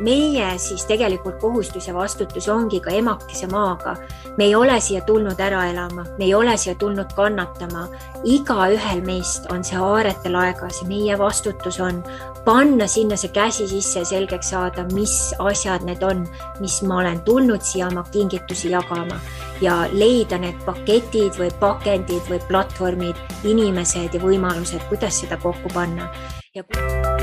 [0.00, 3.96] meie siis tegelikult kohustus ja vastutus ongi ka emakese maaga.
[4.36, 7.88] me ei ole siia tulnud ära elama, me ei ole siia tulnud kannatama.
[8.24, 12.02] igaühel meist on see haarete laegas ja meie vastutus on
[12.44, 16.26] panna sinna see käsi sisse ja selgeks saada, mis asjad need on,
[16.60, 19.20] mis ma olen tulnud siia oma kingitusi jagama
[19.60, 26.08] ja leida need paketid või pakendid või platvormid, inimesed ja võimalused, kuidas seda kokku panna
[26.54, 27.17] ja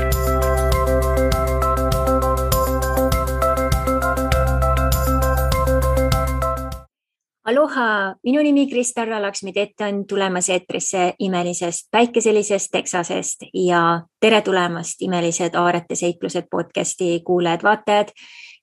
[7.46, 13.82] Aloha, minu nimi Krista Arra-Laksmid, ette on tulemas eetrisse imelisest päikeselisest Texasest ja
[14.20, 18.10] tere tulemast, imelised Aarete seiklused podcasti kuulajad-vaatajad.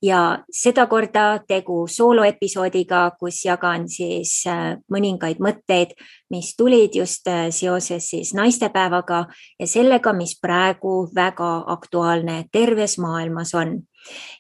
[0.04, 5.96] ja sedakorda tegu sooloepisoodiga, kus jagan siis äh, mõningaid mõtteid,
[6.30, 9.26] mis tulid just äh, seoses siis naistepäevaga
[9.60, 13.78] ja sellega, mis praegu väga aktuaalne terves maailmas on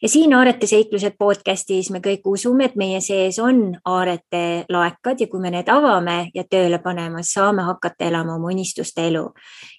[0.01, 5.27] ja siin Aarete seiklused podcastis me kõik usume, et meie sees on aarete laekad ja
[5.31, 9.25] kui me need avame ja tööle paneme, saame hakata elama oma unistuste elu.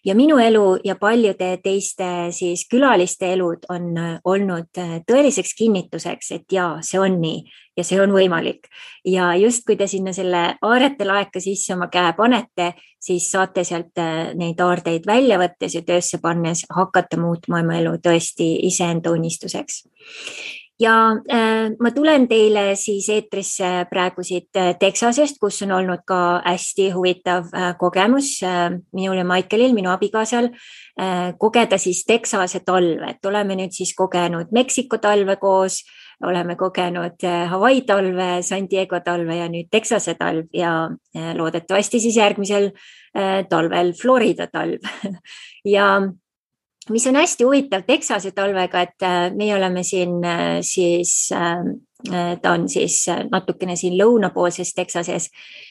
[0.04, 3.92] ja minu elu ja paljude teiste siis külaliste elud on
[4.24, 4.70] olnud
[5.10, 7.44] tõeliseks kinnituseks, et jaa, see on nii
[7.76, 8.68] ja see on võimalik.
[9.04, 12.72] ja just, kui te sinna selle aarete laeka sisse oma käe panete,
[13.04, 17.96] siis saate sealt äh, neid aardeid välja võttes ja töösse pannes hakata muutma oma elu
[18.04, 19.82] tõesti iseenda unistuseks.
[20.80, 20.94] Ja
[21.30, 26.88] äh, ma tulen teile siis eetrisse praegu siit äh, Texasest, kus on olnud ka hästi
[26.96, 33.30] huvitav äh, kogemus äh, minul ja Maikelil, minu abikaasal äh,, kogeda siis Texase talve, et
[33.30, 39.00] oleme nüüd siis kogenud Meksiko talve koos äh, oleme kogenud eh, Hawaii talve, San Diego
[39.04, 40.74] talve ja nüüd Texase talv ja
[41.14, 44.84] eh, loodetavasti siis järgmisel eh, talvel Florida talv
[45.76, 45.88] ja
[46.90, 49.04] mis on hästi huvitav Texase talvega, et
[49.36, 50.18] meie oleme siin
[50.60, 52.98] siis, ta on siis
[53.30, 55.30] natukene siin lõunapoolses Texases.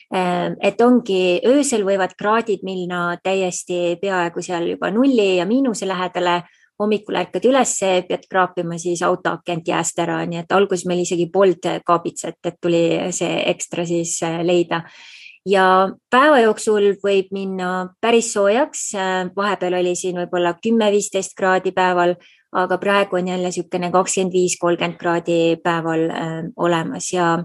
[0.09, 6.39] et ongi öösel võivad kraadid minna täiesti peaaegu seal juba nulli ja miinuse lähedale
[6.79, 11.29] hommikul ärkad ülesse, pead kraapima siis auto akent jääst ära, nii et alguses meil isegi
[11.33, 12.83] polnud kaabitset, et tuli
[13.15, 14.83] see ekstra siis äh, leida.
[15.45, 22.15] ja päeva jooksul võib minna päris soojaks, äh, vahepeal oli siin võib-olla kümme-viisteist kraadi päeval,
[22.53, 27.43] aga praegu on jälle niisugune kakskümmend viis, kolmkümmend kraadi päeval äh, olemas ja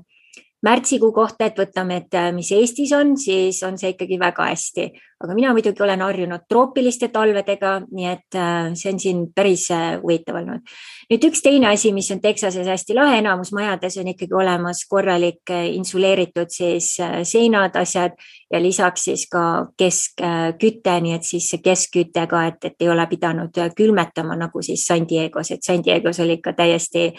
[0.63, 4.89] märtsikuu kohta, et võtame, et mis Eestis on, siis on see ikkagi väga hästi
[5.19, 9.97] aga mina muidugi olen harjunud troopiliste talvedega, nii et äh, see on siin päris äh,
[10.03, 10.63] huvitav olnud.
[11.11, 15.51] nüüd üks teine asi, mis on Texases hästi lahe, enamus majades on ikkagi olemas korralik
[15.51, 16.93] äh, insuleeritud siis
[17.27, 18.15] seinad, asjad
[18.53, 19.43] ja lisaks siis ka
[19.79, 25.09] keskküte, nii et siis keskküte ka, et, et ei ole pidanud külmetama nagu siis San
[25.09, 27.11] Diego's, et San Diego's oli ikka täiesti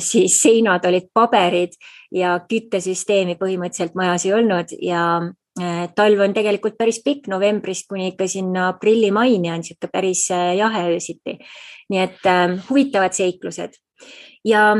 [0.00, 1.74] siis seinad olid paberid
[2.14, 5.02] ja küttesüsteemi põhimõtteliselt majas ei olnud ja
[5.94, 10.88] talv on tegelikult päris pikk, novembrist kuni ikka sinna aprilli-maini on niisugune päris äh, jahe
[10.96, 11.38] öösiti.
[11.90, 13.76] nii et äh, huvitavad seiklused.
[14.44, 14.72] Ja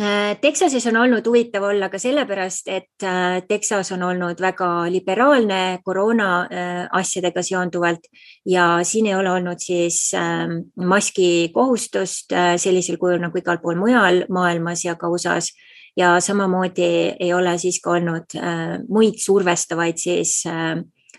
[0.00, 5.78] äh, Texases on olnud huvitav olla ka sellepärast, et äh, Texas on olnud väga liberaalne
[5.84, 8.10] koroona äh, asjadega seonduvalt.
[8.46, 14.24] Ja siin ei ole olnud siis ähm, maski kohustust sellisel kujul nagu igal pool mujal
[14.28, 15.52] maailmas ja ka USA-s
[15.96, 20.76] ja samamoodi ei ole siis ka olnud äh, muid survestavaid siis äh,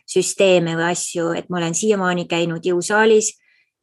[0.07, 3.33] süsteeme või asju, et ma olen siiamaani käinud jõusaalis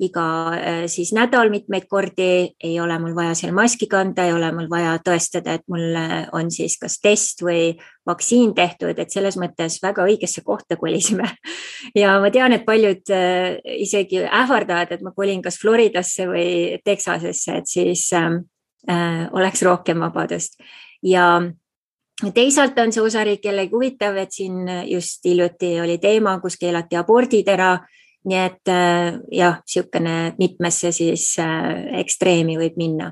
[0.02, 2.28] iga äh, siis nädal mitmeid kordi,
[2.62, 5.98] ei ole mul vaja seal maski kanda, ei ole mul vaja tõestada, et mul
[6.34, 7.74] on siis kas test või
[8.06, 11.30] vaktsiin tehtud, et selles mõttes väga õigesse kohta kolisime.
[12.02, 13.14] ja ma tean, et paljud
[13.78, 16.48] isegi ähvardavad, et ma kolin kas Floridasse või
[16.84, 18.34] Texasesse, et siis äh,
[19.30, 20.58] oleks rohkem vabadust
[21.04, 21.26] ja
[22.34, 27.48] teisalt on see osariik jällegi huvitav, et siin just hiljuti oli teema, kus keelati abordid
[27.48, 27.76] ära.
[28.24, 33.10] nii et äh, jah, niisugune mitmesse siis äh, ekstreemi võib minna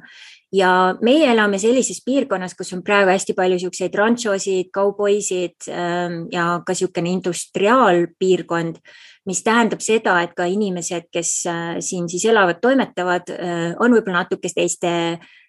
[0.56, 6.62] ja meie elame sellises piirkonnas, kus on praegu hästi palju niisuguseid ranšosid, kauboisid ähm, ja
[6.64, 8.80] ka niisugune industriaalpiirkond,
[9.28, 13.36] mis tähendab seda, et ka inimesed, kes äh, siin siis elavad, toimetavad,
[13.84, 14.94] on võib-olla natuke teiste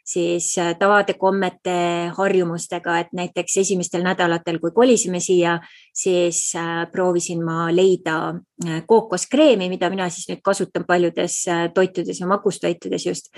[0.03, 5.57] siis äh, tavade, kommete, harjumustega, et näiteks esimestel nädalatel, kui kolisime siia,
[5.95, 8.17] siis äh, proovisin ma leida
[8.65, 13.31] äh, kookoskreemi, mida mina siis nüüd kasutan paljudes toitudes ja magustoitudes just.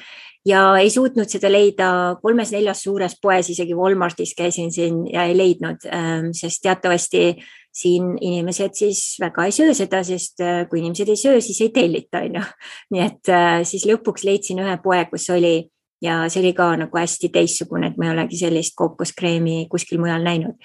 [0.45, 1.89] ja ei suutnud seda leida
[2.21, 7.35] kolmes-neljas suures poes, isegi Walmartis käisin siin ja ei leidnud, ähm, sest teatavasti
[7.75, 12.23] siin inimesed siis väga ei söö seda, sest kui inimesed ei söö, siis ei tellita,
[12.25, 12.43] on ju.
[12.95, 13.33] nii et
[13.67, 15.57] siis lõpuks leidsin ühe poe, kus oli
[16.01, 20.23] ja see oli ka nagu hästi teistsugune, et ma ei olegi sellist kookoskreemi kuskil mujal
[20.23, 20.55] näinud.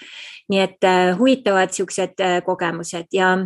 [0.51, 0.87] nii et
[1.19, 3.37] huvitavad siuksed kogemused ja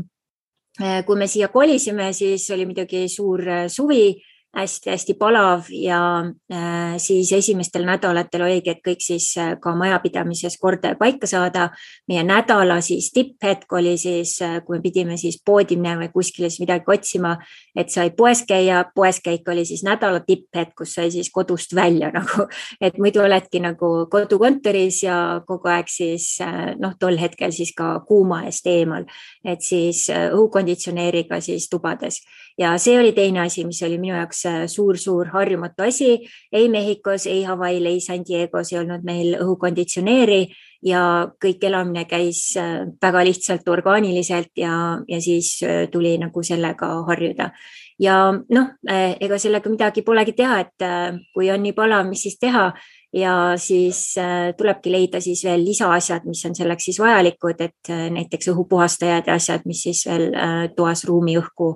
[1.07, 4.23] kui me siia kolisime, siis oli muidugi suur suvi
[4.55, 10.95] hästi-hästi palav ja äh, siis esimestel nädalatel oligi, et kõik siis äh, ka majapidamises korda
[10.99, 11.71] paika saada.
[12.09, 16.51] meie nädala siis tipphetk oli siis, äh, kui me pidime siis poodi minema või kuskile
[16.51, 17.37] siis midagi otsima,
[17.77, 22.11] et sai poes käia, poes käik oli siis nädala tipphetk, kus sai siis kodust välja
[22.19, 22.47] nagu,
[22.81, 26.39] et muidu oledki nagu kodukontoris ja kogu aeg siis
[26.79, 29.05] noh, tol hetkel siis ka kuuma eest eemal,
[29.45, 32.21] et siis õhukonditsioneeriga siis tubades
[32.59, 36.21] ja see oli teine asi, mis oli minu jaoks suur-suur harjumatu asi.
[36.53, 40.49] ei Mehhikos, ei Hawaii'l, ei San Diego's ei olnud meil õhukonditsioneeri
[40.85, 41.01] ja
[41.41, 44.75] kõik elamine käis äh, väga lihtsalt orgaaniliselt ja,
[45.09, 47.51] ja siis äh, tuli nagu sellega harjuda.
[47.99, 50.87] ja noh, äh, ega sellega midagi polegi teha, et
[51.35, 52.73] kui on nii palav, mis siis teha
[53.15, 54.15] ja siis
[54.59, 59.63] tulebki leida siis veel lisaasjad, mis on selleks siis vajalikud, et näiteks õhupuhastajad ja asjad,
[59.71, 60.33] mis siis veel
[60.77, 61.75] toas ruumi õhku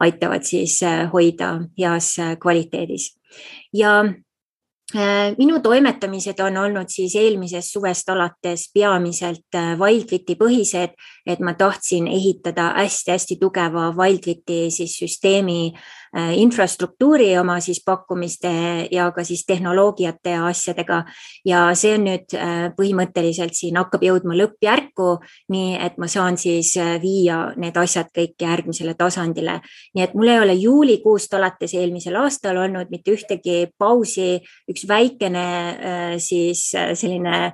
[0.00, 3.16] aitavad siis äh, hoida heas äh, kvaliteedis.
[3.72, 4.04] ja
[4.96, 10.96] äh, minu toimetamised on olnud siis eelmisest suvest alates peamiselt Wildliti põhised,
[11.26, 18.50] et ma tahtsin ehitada hästi-hästi tugeva Wildliti siis süsteemi Äh, infrastruktuuri oma siis pakkumiste
[18.90, 21.04] ja ka siis tehnoloogiate ja asjadega.
[21.44, 25.20] ja see on nüüd äh, põhimõtteliselt siin hakkab jõudma lõppjärku,
[25.54, 29.60] nii et ma saan siis äh, viia need asjad kõik järgmisele tasandile.
[29.94, 34.40] nii et mul ei ole juulikuust alates eelmisel aastal olnud mitte ühtegi pausi,
[34.70, 37.52] üks väikene siis selline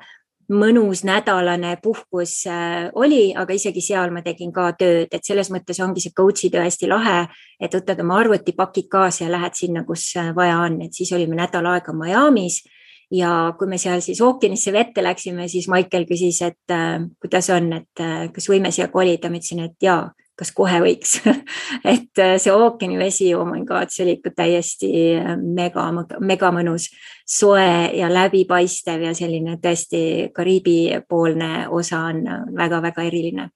[0.52, 5.80] mõnus nädalane puhkus äh, oli, aga isegi seal ma tegin ka tööd, et selles mõttes
[5.82, 7.26] ongi see coach'i töö hästi lahe,
[7.60, 11.38] et võtad oma arvutipakid kaasa ja lähed sinna, kus äh, vaja on, et siis olime
[11.38, 12.62] nädal aega Miami's
[13.10, 17.72] ja kui me seal siis ookeanisse vette läksime, siis Maicel küsis, et äh, kuidas on,
[17.80, 20.04] et äh, kas võime siia kolida, ma ütlesin, et jaa
[20.36, 21.16] kas kohe võiks
[21.94, 25.88] et äh, see ookeanivesi, oh my god, see oli ikka täiesti äh, mega,
[26.20, 26.90] mega mõnus,
[27.26, 30.02] soe ja läbipaistev ja selline tõesti
[30.36, 30.78] Kariibi
[31.08, 32.22] poolne osa on
[32.56, 33.50] väga-väga eriline.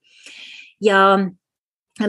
[0.81, 1.03] ja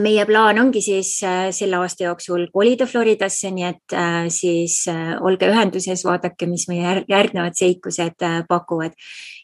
[0.00, 5.14] meie plaan ongi siis äh, selle aasta jooksul kolida Floridasse, nii et äh, siis äh,
[5.20, 8.96] olge ühenduses, vaadake, mis meie järgnevad seikused pakuvad.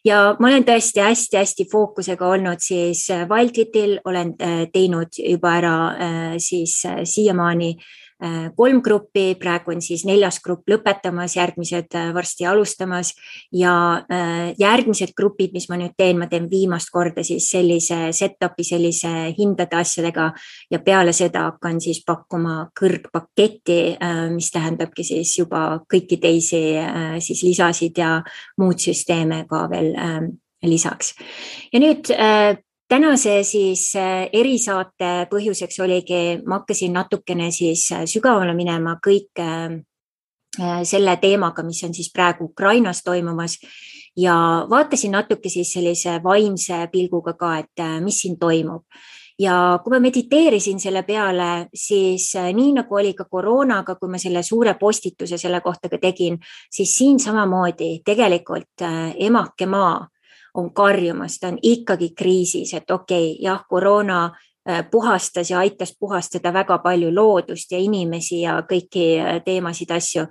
[0.05, 4.35] ja ma olen tõesti hästi-hästi fookusega olnud siis Wildlitil, olen
[4.73, 5.79] teinud juba ära
[6.39, 8.08] siis siiamaani Äh,
[8.57, 13.13] kolm gruppi, praegu on siis neljas grupp lõpetamas, järgmised äh, varsti alustamas
[13.55, 13.75] ja
[14.11, 19.13] äh, järgmised grupid, mis ma nüüd teen, ma teen viimast korda siis sellise setup'i, sellise
[19.39, 20.33] hindade asjadega
[20.71, 23.79] ja peale seda hakkan siis pakkuma kõrgpaketti,
[24.35, 26.61] mis tähendabki siis juba kõiki teisi
[27.25, 28.17] siis lisasid ja
[28.59, 29.95] muud süsteeme ka veel
[30.67, 31.15] lisaks.
[31.73, 32.11] ja nüüd
[32.89, 39.79] tänase siis äh, erisaate põhjuseks oligi, ma hakkasin natukene siis äh, sügavale minema kõik äh,
[40.83, 43.59] selle teemaga, mis on siis praegu Ukrainas toimumas.
[44.19, 44.35] Ja
[44.71, 48.83] vaatasin natuke siis sellise vaimse pilguga ka, et mis siin toimub.
[49.39, 54.43] Ja kui ma mediteerisin selle peale, siis nii nagu oli ka koroonaga, kui ma selle
[54.43, 56.41] suure postituse selle kohta ka tegin,
[56.75, 58.83] siis siin samamoodi tegelikult
[59.29, 60.01] emake maa
[60.59, 64.25] on karjumas, ta on ikkagi kriisis, et okei okay,, jah, koroona
[64.69, 70.27] äh, puhastas ja aitas puhastada väga palju loodust ja inimesi ja kõiki äh, teemasid, asju.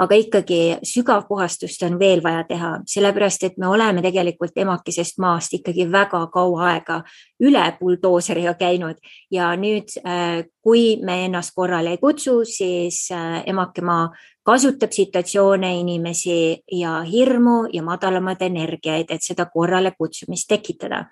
[0.00, 5.52] aga ikkagi sügav puhastust on veel vaja teha, sellepärast et me oleme tegelikult emakesest maast
[5.58, 7.02] ikkagi väga kaua aega
[7.44, 8.96] üle buldooseriga käinud
[9.30, 13.08] ja nüüd, äh, kui me ennast korrale ei kutsu, siis
[13.46, 14.08] emake maa
[14.50, 21.04] kasutab situatsioone, inimesi ja hirmu ja madalamaid energiaid, et seda korrale kutsumist tekitada.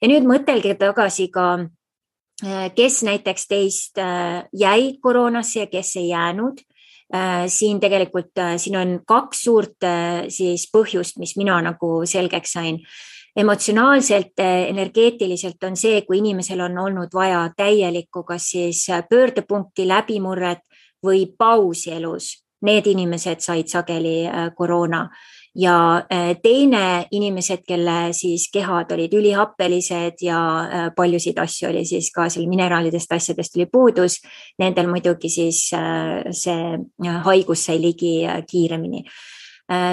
[0.00, 1.48] ja nüüd mõtelge tagasi ka,
[2.44, 6.62] äh, kes näiteks teist äh, jäi koroonasse ja kes ei jäänud
[7.14, 9.88] äh, siin tegelikult, siin on kaks suurt
[10.28, 12.82] siis põhjust, mis mina nagu selgeks sain.
[13.38, 18.80] emotsionaalselt, energeetiliselt on see, kui inimesel on olnud vaja täielikku, kas siis
[19.10, 20.64] pöördepunkti, läbimurret
[21.04, 25.08] või pausi elus need inimesed said sageli äh, koroona
[25.54, 32.10] ja äh, teine inimesed, kelle siis kehad olid ülihappelised ja äh, paljusid asju oli siis
[32.14, 34.20] ka seal mineraalidest, asjadest oli puudus.
[34.58, 38.14] Nendel muidugi siis see haigus sai ligi
[38.50, 39.04] kiiremini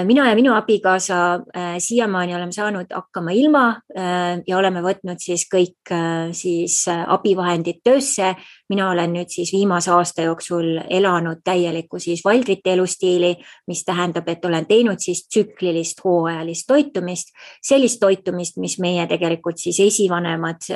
[0.04, 3.68] mina ja minu abikaasa äh, siiamaani oleme saanud hakkama ilma
[3.98, 5.92] äh, ja oleme võtnud siis kõik
[6.32, 8.34] siis abivahendid töösse.
[8.68, 14.44] mina olen nüüd siis viimase aasta jooksul elanud täielikku siis valdrite elustiili, mis tähendab, et
[14.44, 17.28] olen teinud siis tsüklilist hooajalist toitumist,
[17.62, 20.66] sellist toitumist, mis meie tegelikult siis esivanemad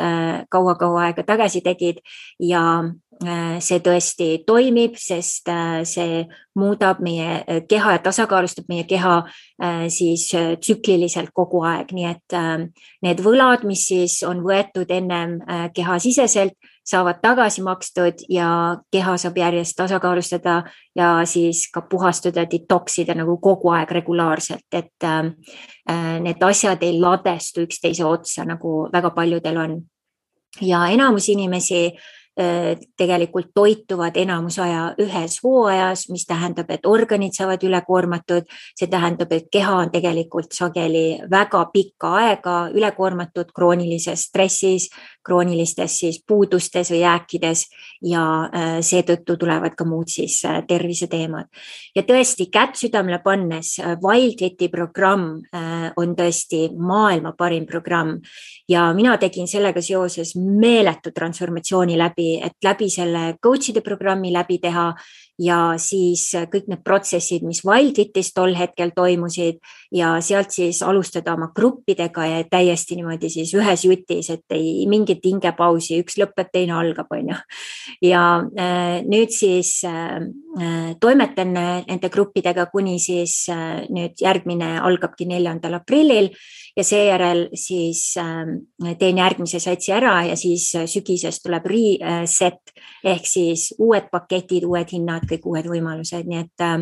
[0.49, 2.05] kaua-kaua aega tagasi tegid
[2.39, 2.63] ja
[3.10, 6.23] Äh, see tõesti toimib, sest äh, see
[6.57, 9.23] muudab meie äh, keha ja tasakaalustab meie keha
[9.93, 12.35] siis tsükliliselt kogu aeg, nii et
[13.05, 15.35] need võlad, mis siis on võetud ennem
[15.77, 16.55] kehasiseselt,
[16.89, 20.63] saavad tagasi makstud ja keha saab järjest tasakaalustada
[20.97, 25.09] ja siis ka puhastuda, detoksida nagu kogu aeg regulaarselt, et
[26.25, 29.77] need asjad ei ladestu üksteise otsa, nagu väga paljudel on.
[30.61, 32.20] ja enamus inimesi äh, Äh,
[32.97, 38.49] tegelikult toituvad enamus aja ühes hooajas, mis tähendab, et organid saavad ülekoormatud.
[38.79, 44.89] see tähendab, et keha on tegelikult sageli väga pikka aega ülekoormatud kroonilises stressis,
[45.27, 47.65] kroonilistes siis puudustes või jääkides
[48.11, 51.47] ja äh, seetõttu tulevad ka muud siis äh, terviseteemad.
[51.97, 55.41] ja tõesti kätt südamele pannes, Wildriti programm
[55.97, 58.19] on tõesti maailma parim programm
[58.69, 64.91] ja mina tegin sellega seoses meeletu transformatsiooni läbi, et läbi selle coach'ide programmi läbi teha
[65.41, 69.61] ja siis kõik need protsessid, mis Wildfitis tol hetkel toimusid
[69.95, 75.25] ja sealt siis alustada oma gruppidega ja täiesti niimoodi siis ühes jutis, et ei mingit
[75.25, 77.41] hingepausi, üks lõpeb, teine algab, on ju.
[78.11, 80.21] ja äh, nüüd siis äh,
[80.61, 86.31] äh toimetan nende gruppidega kuni siis äh, nüüd järgmine algabki neljandal aprillil
[86.77, 92.75] ja seejärel siis äh, teen järgmise satsi ära ja siis äh, sügisest tuleb reset
[93.05, 96.79] ehk siis uued paketid, uued hinnad, kõik uued võimalused, nii et äh,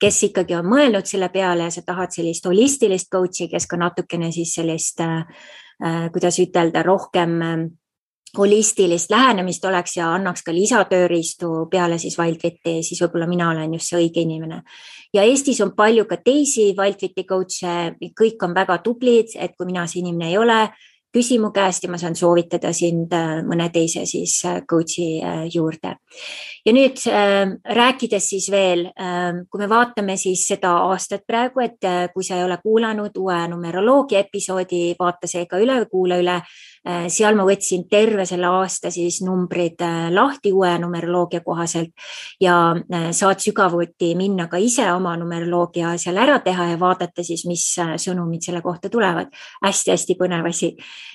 [0.00, 4.32] kes ikkagi on mõelnud selle peale ja sa tahad sellist holistilist coach'i, kes ka natukene
[4.32, 5.00] siis sellist,
[6.12, 7.38] kuidas ütelda, rohkem
[8.38, 13.90] holistilist lähenemist oleks ja annaks ka lisatööriistu peale siis Wildfiti, siis võib-olla mina olen just
[13.90, 14.62] see õige inimene.
[15.14, 19.86] ja Eestis on palju ka teisi Wildfiti coach'e, kõik on väga tublid, et kui mina
[19.86, 20.60] see inimene ei ole,
[21.14, 25.42] küsi mu käest ja ma saan soovitada sind äh, mõne teise siis äh, coach'i äh,
[25.50, 25.96] juurde.
[26.66, 27.00] ja nüüd
[27.64, 28.82] rääkides siis veel,
[29.48, 34.20] kui me vaatame siis seda aastat praegu, et kui sa ei ole kuulanud uue numeroloogia
[34.26, 36.36] episoodi, vaata see ka üle, kuula üle
[37.12, 41.92] seal ma võtsin terve selle aasta siis numbrid äh, lahti uue numeroloogia kohaselt
[42.40, 47.44] ja äh, saad sügavuti minna ka ise oma numeroloogia seal ära teha ja vaadata siis,
[47.50, 49.90] mis sõnumid selle kohta tulevad hästi,.
[49.90, 50.72] hästi-hästi põnev asi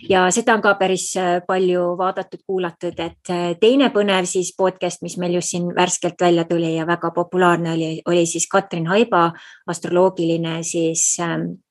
[0.09, 1.11] ja seda on ka päris
[1.47, 6.85] palju vaadatud-kuulatud, et teine põnev siis podcast, mis meil just siin värskelt välja tuli ja
[6.87, 9.31] väga populaarne oli, oli siis Katrin Haiba
[9.67, 11.64] astroloogiline siis ähm, Äh,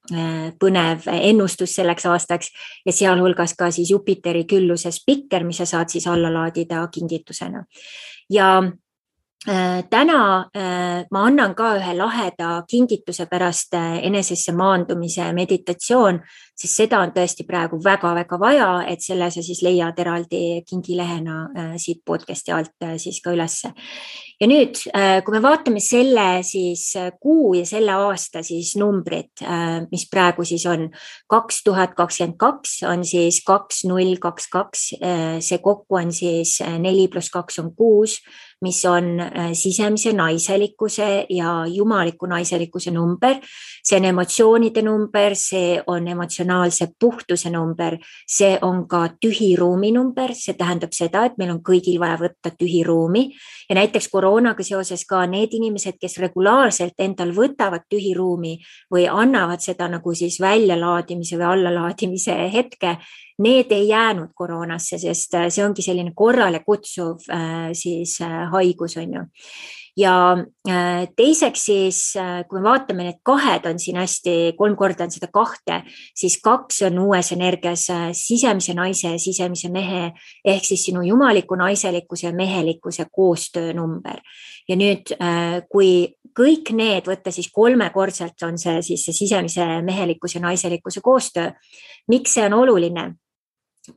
[0.60, 2.50] põnev ennustus selleks aastaks
[2.86, 7.64] ja sealhulgas ka siis Jupiteri külluse spikker, mis sa saad siis alla laadida kingitusena.
[8.30, 8.62] ja
[9.48, 16.20] äh, täna äh, ma annan ka ühe laheda kingituse pärast enesesse maandumise meditatsioon,
[16.54, 22.04] sest seda on tõesti praegu väga-väga vaja, et selle sa siis leiad eraldi kingilehena siit
[22.06, 23.72] podcast'i alt siis ka ülesse
[24.40, 29.30] ja nüüd, äh, kui me vaatame selle siis äh, kuu ja selle aasta siis numbrid,
[29.44, 30.88] äh, mis praegu siis on
[31.30, 34.82] kaks tuhat kakskümmend kaks on siis kaks, null, kaks, kaks,
[35.44, 38.18] see kokku on siis neli pluss kaks on kuus
[38.64, 39.18] mis on
[39.52, 43.36] sisemise naiselikkuse ja jumaliku naiselikkuse number.
[43.84, 46.08] see on emotsioonide number, see on
[46.44, 51.60] emotsionaalse puhtuse number, see on ka tühi ruumi number, see tähendab seda, et meil on
[51.64, 53.32] kõigil vaja võtta tühi ruumi.
[53.68, 58.58] Ja näiteks koroonaga seoses ka need inimesed, kes regulaarselt endal võtavad tühi ruumi
[58.92, 62.98] või annavad seda nagu siis väljalaadimise või allalaadimise hetke,
[63.38, 68.96] need ei jäänud koroonasse, sest äh, see ongi selline korrale kutsuv äh, siis äh, haigus,
[69.00, 69.24] on ju
[69.96, 70.36] ja
[71.16, 71.98] teiseks siis,
[72.48, 75.82] kui me vaatame, need kahed on siin hästi, kolm korda on seda kahte,
[76.16, 77.86] siis kaks on uues energias
[78.18, 80.08] sisemise naise ja sisemise mehe
[80.44, 84.20] ehk siis sinu jumaliku naiselikkuse ja mehelikkuse koostöönumber.
[84.68, 85.14] ja nüüd,
[85.70, 91.52] kui kõik need võtta, siis kolmekordselt on see siis see sisemise mehelikkuse naiselikkuse koostöö.
[92.08, 93.14] miks see on oluline?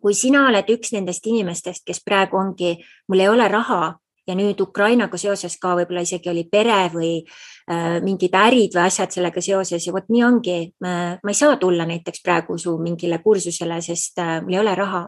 [0.01, 2.75] kui sina oled üks nendest inimestest, kes praegu ongi,
[3.07, 3.95] mul ei ole raha
[4.27, 9.15] ja nüüd Ukrainaga seoses ka võib-olla isegi oli pere või äh, mingid ärid või asjad
[9.15, 10.59] sellega seoses ja vot nii ongi.
[10.81, 15.07] ma ei saa tulla näiteks praegu su mingile kursusele, sest äh, mul ei ole raha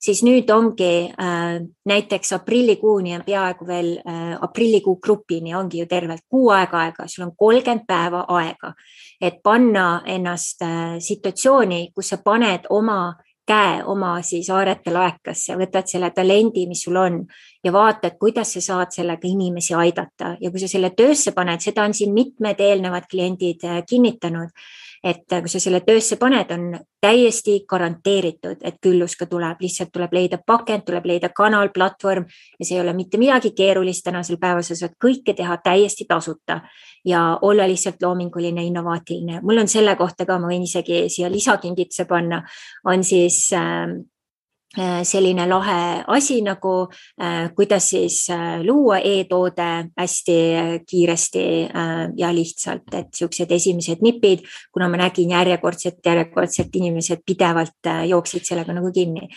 [0.00, 6.24] siis nüüd ongi äh, näiteks aprillikuuni on peaaegu veel äh, aprillikuu grupini ongi ju tervelt
[6.28, 8.72] kuu aega aega, sul on kolmkümmend päeva aega,
[9.20, 13.00] et panna ennast äh, situatsiooni, kus sa paned oma
[13.50, 17.16] käe oma siis aarete laekasse, võtad selle talendi, mis sul on
[17.64, 20.36] ja vaatad, kuidas sa saad sellega inimesi aidata.
[20.40, 24.54] Ja kui sa selle töösse paned, seda on siin mitmed eelnevad kliendid äh, kinnitanud
[25.04, 30.12] et kui sa selle töösse paned, on täiesti garanteeritud, et küllus ka tuleb, lihtsalt tuleb
[30.12, 32.26] leida pakend, tuleb leida kanal, platvorm
[32.58, 34.04] ja see ei ole mitte midagi keerulist.
[34.04, 36.60] Tänasel päeval, sa saad kõike teha täiesti tasuta
[37.04, 39.40] ja olla lihtsalt loominguline, innovaatiline.
[39.42, 42.42] mul on selle kohta ka, ma võin isegi siia lisakingituse panna,
[42.84, 44.09] on siis äh, Äh,
[45.02, 46.86] selline lahe asi nagu
[47.18, 50.36] äh, kuidas siis äh, luua e-toode hästi
[50.86, 51.42] kiiresti
[52.16, 58.72] ja lihtsalt, et siuksed esimesed nipid, kuna ma nägin järjekordselt, järjekordselt inimesed pidevalt jooksid sellega
[58.72, 59.28] nagu kinni.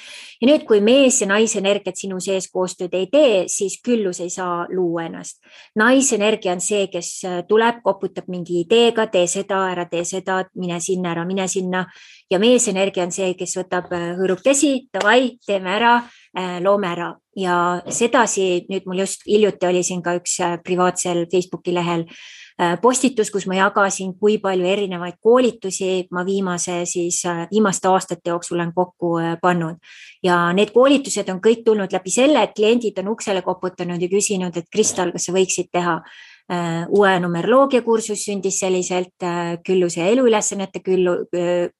[0.41, 4.67] ja nüüd, kui mees ja naisenergiat sinu sees koostööd ei tee, siis küllus ei saa
[4.69, 5.41] luua ennast.
[5.75, 11.11] naisenergia on see, kes tuleb, koputab mingi ideega, tee seda, ära tee seda, mine sinna,
[11.11, 11.85] ära mine sinna
[12.31, 15.97] ja meesenergia on see, kes võtab hõõrub käsi, davai teeme ära,
[16.37, 21.25] äh, loome ära ja sedasi nüüd mul just hiljuti oli siin ka üks äh, privaatsel
[21.31, 27.89] Facebooki lehel äh, postitus, kus ma jagasin, kui palju erinevaid koolitusi ma viimase siis, viimaste
[27.89, 29.77] aastate jooksul olen kokku pannud.
[30.23, 34.57] ja need koolitused on kõik tulnud läbi selle, et kliendid on uksele koputanud ja küsinud,
[34.57, 35.99] et Kristal, kas sa võiksid teha
[36.49, 39.13] uue numeroloogia kursus sündis selliselt,
[39.65, 41.15] külluse eluülesannete küllu,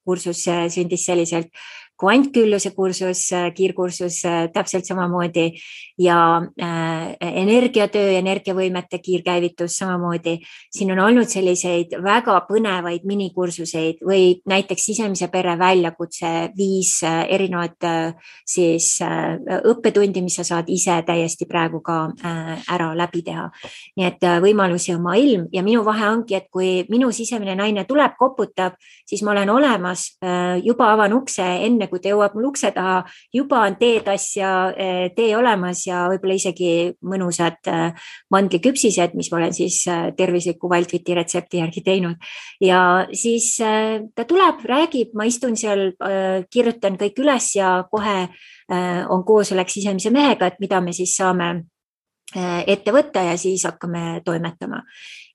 [0.06, 1.52] kursus sündis selliselt
[2.04, 4.20] kvantkülluse kursus, kiirkursus
[4.54, 5.54] täpselt samamoodi
[5.98, 10.40] ja äh, energiatöö, energiavõimete kiirkäivitus samamoodi.
[10.72, 17.84] siin on olnud selliseid väga põnevaid minikursuseid või näiteks sisemise pere väljakutse, viis äh, erinevat
[17.84, 19.38] äh, siis äh,
[19.70, 23.50] õppetundi, mis sa saad ise täiesti praegu ka äh, ära läbi teha.
[23.98, 27.86] nii et äh, võimalusi on maailm ja minu vahe ongi, et kui minu sisemine naine
[27.86, 28.74] tuleb, koputab,
[29.06, 30.18] siis ma olen olemas,
[30.64, 35.12] juba avan ukse enne kui ta jõuab mul ukse taha, juba on teetass ja eh,
[35.16, 36.72] tee olemas ja võib-olla isegi
[37.06, 42.18] mõnusad eh, mandliküpsised, mis ma olen siis eh, tervisliku Wildfiti retsepti järgi teinud.
[42.64, 42.80] ja
[43.14, 45.92] siis ta tuleb, räägib, ma istun seal,
[46.52, 48.28] kirjutan kõik üles ja kohe
[49.14, 51.50] on koosolek sisemise mehega, et mida me siis saame
[52.34, 54.82] ette võtta ja siis hakkame toimetama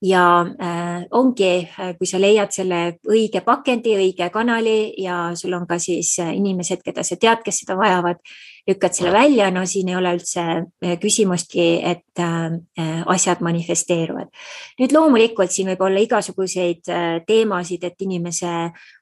[0.03, 5.67] ja äh, ongi, äh, kui sa leiad selle õige pakendi, õige kanali ja sul on
[5.67, 8.23] ka siis äh, inimesed, keda sa tead, kes seda vajavad,
[8.69, 14.33] lükkad selle välja, no siin ei ole üldse äh, küsimustki, et äh, asjad manifesteeruvad.
[14.81, 16.91] nüüd loomulikult siin võib olla igasuguseid
[17.27, 18.53] teemasid, et inimese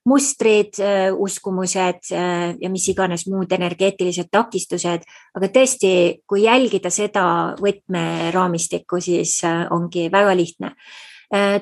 [0.07, 0.79] mustrid,
[1.19, 5.05] uskumused ja mis iganes muud energeetilised takistused,
[5.37, 5.91] aga tõesti,
[6.27, 7.27] kui jälgida seda
[7.61, 9.41] võtmeraamistikku, siis
[9.75, 10.73] ongi väga lihtne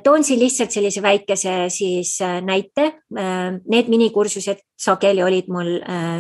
[0.05, 2.85] toon siin lihtsalt sellise väikese siis äh, näite.
[3.19, 5.71] Äh, need minikursused sageli olid mul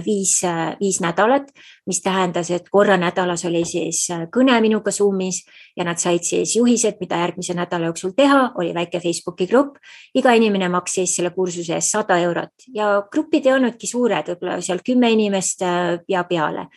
[0.06, 0.38] viis,
[0.80, 1.50] viis nädalat,
[1.86, 5.42] mis tähendas, et korra nädalas oli siis kõne minuga Zoomis
[5.76, 9.76] ja nad said siis juhised, mida järgmise nädala jooksul teha, oli väike Facebooki grupp.
[10.14, 14.80] iga inimene maksis selle kursuse eest sada eurot ja grupid ei olnudki suured, võib-olla seal
[14.86, 15.60] kümme inimest
[16.08, 16.68] ja peale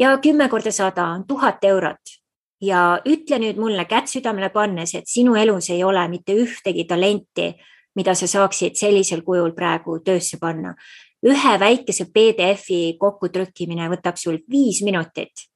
[0.00, 2.20] ja kümme korda sada on tuhat eurot
[2.60, 7.54] ja ütle nüüd mulle kätt südamele pannes, et sinu elus ei ole mitte ühtegi talenti,
[7.96, 10.74] mida sa saaksid sellisel kujul praegu töösse panna.
[11.20, 15.50] ühe väikese PDF-i kokkutrükkimine võtab sul viis minutit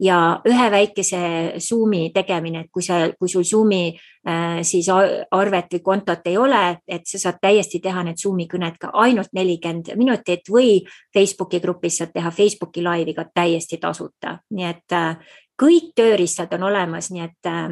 [0.00, 1.20] ja ühe väikese
[1.60, 6.62] Zoomi tegemine, et kui sa, kui sul Zoomi äh, siis arvet või kontot ei ole,
[6.88, 10.80] et sa saad täiesti teha need Zoomi kõned ka ainult nelikümmend minutit või
[11.14, 16.68] Facebooki grupis saad teha Facebooki laivi ka täiesti tasuta, nii et äh, kõik tööriistad on
[16.70, 17.68] olemas, nii et äh,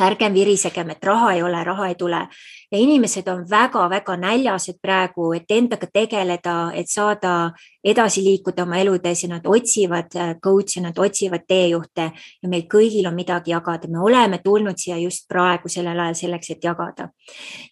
[0.00, 2.26] ärgem virisegem, et raha ei ole, raha ei tule
[2.72, 7.50] ja inimesed on väga-väga näljased praegu, et endaga tegeleda, et saada
[7.84, 13.08] edasi liikuda oma eludes ja nad otsivad äh, coach'e, nad otsivad teejuhte ja meil kõigil
[13.08, 13.88] on midagi jagada.
[13.88, 17.08] me oleme tulnud siia just praegu sellel ajal selleks, et jagada.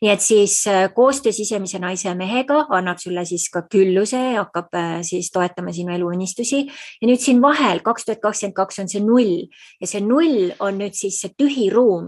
[0.02, 4.42] nii et siis äh, koostöö sisemise naise ja mehega annab sulle siis ka külluse ja
[4.42, 6.66] hakkab äh, siis toetama sinu eluunistusi.
[7.02, 9.46] ja nüüd siin vahel kaks tuhat kakskümmend kaks on see null
[9.81, 12.08] ja see null on nüüd siis see tühi ruum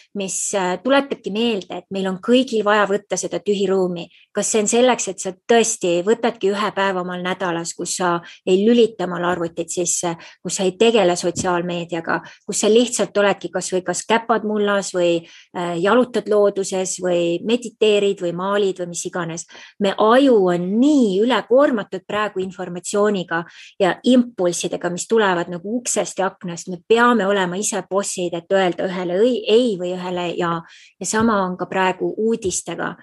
[0.13, 4.09] mis äh, tuletabki meelde, et meil on kõigil vaja võtta seda tühiruumi.
[4.31, 8.13] kas see on selleks, et sa tõesti võtadki ühe päeva omal nädalas, kus sa
[8.47, 13.81] ei lülita omal arvutit sisse, kus sa ei tegele sotsiaalmeediaga, kus sa lihtsalt oledki kasvõi
[13.83, 19.47] kas käpad mullas või äh, jalutad looduses või mediteerid või maalid või mis iganes.
[19.79, 23.43] me aju on nii ülekoormatud praegu informatsiooniga
[23.79, 28.87] ja impulssidega, mis tulevad nagu uksest ja aknast, me peame olema ise bossid, et öelda
[28.87, 30.00] ühele ei või ühele
[30.37, 30.61] ja,
[30.99, 32.95] ja sama on ka praegu uudistega.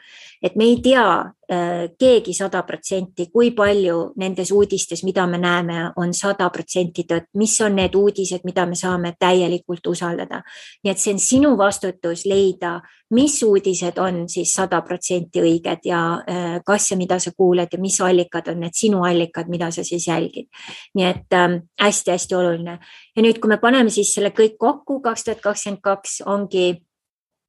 [0.42, 1.18] et me ei tea
[1.50, 7.26] äh, keegi sada protsenti, kui palju nendes uudistes, mida me näeme, on sada protsenti tõtt,
[7.34, 10.42] mis on need uudised, mida me saame täielikult usaldada.
[10.84, 12.80] nii et see on sinu vastutus leida,
[13.10, 17.80] mis uudised on siis sada protsenti õiged ja äh, kas ja mida sa kuuled ja
[17.80, 20.46] mis allikad on need sinu allikad, mida sa siis jälgid.
[20.94, 21.38] nii et
[21.80, 22.78] hästi-hästi ähm, oluline
[23.16, 26.66] ja nüüd, kui me paneme siis selle kõik kokku, kaks tuhat kakskümmend kaks ongi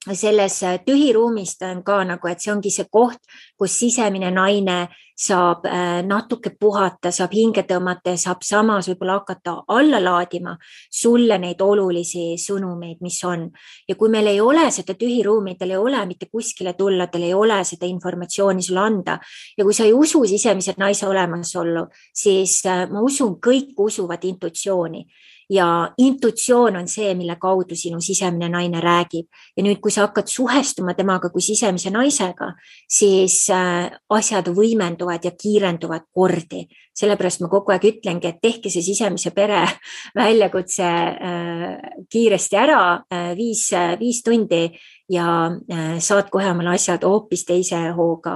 [0.07, 3.19] selles tühiruumis ta on ka nagu, et see ongi see koht,
[3.59, 4.87] kus sisemine naine
[5.19, 10.53] saab äh, natuke puhata, saab hinge tõmmata ja saab samas võib-olla hakata alla laadima
[10.87, 13.49] sulle neid olulisi sõnumeid, mis on.
[13.87, 17.33] ja kui meil ei ole seda tühiruumi, tal ei ole mitte kuskile tulla, tal ei
[17.33, 19.17] ole seda informatsiooni sulle anda
[19.57, 25.03] ja kui sa ei usu sisemise naise olemasolu, siis äh, ma usun, kõik usuvad intuitsiooni
[25.49, 29.27] ja intuitsioon on see, mille kaudu sinu sisemine naine räägib.
[29.57, 32.53] ja nüüd, kui sa hakkad suhestuma temaga kui sisemise naisega,
[32.89, 36.67] siis äh, asjad võimenduvad ja kiirenduvad kordi.
[36.99, 39.63] sellepärast ma kogu aeg ütlengi, et tehke see sisemise pere
[40.19, 42.81] väljakutse äh, kiiresti ära,
[43.13, 44.67] äh, viis, viis tundi
[45.09, 45.51] ja
[45.99, 48.35] saad kohe omale asjad hoopis teise hooga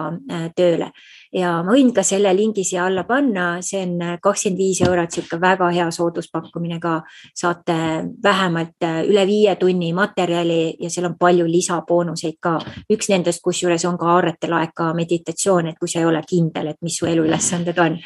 [0.55, 0.91] tööle
[1.33, 5.39] ja ma võin ka selle lingi siia alla panna, see on kakskümmend viis eurot, sihuke
[5.41, 7.01] väga hea sooduspakkumine ka.
[7.35, 7.75] saate
[8.23, 12.57] vähemalt äh, üle viie tunni materjali ja seal on palju lisaboonuseid ka.
[12.93, 16.97] üks nendest kusjuures on ka aarretelaeka meditatsioon, et kui sa ei ole kindel, et mis
[16.97, 17.97] su eluülesanded on.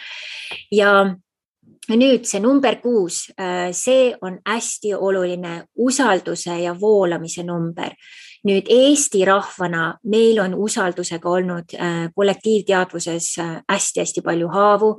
[0.71, 0.93] ja
[1.87, 7.91] nüüd see number kuus, äh, see on hästi oluline usalduse ja voolamise number
[8.45, 13.31] nüüd Eesti rahvana, meil on usaldusega olnud äh, kollektiivteadvuses
[13.69, 14.91] hästi-hästi äh, palju haavu.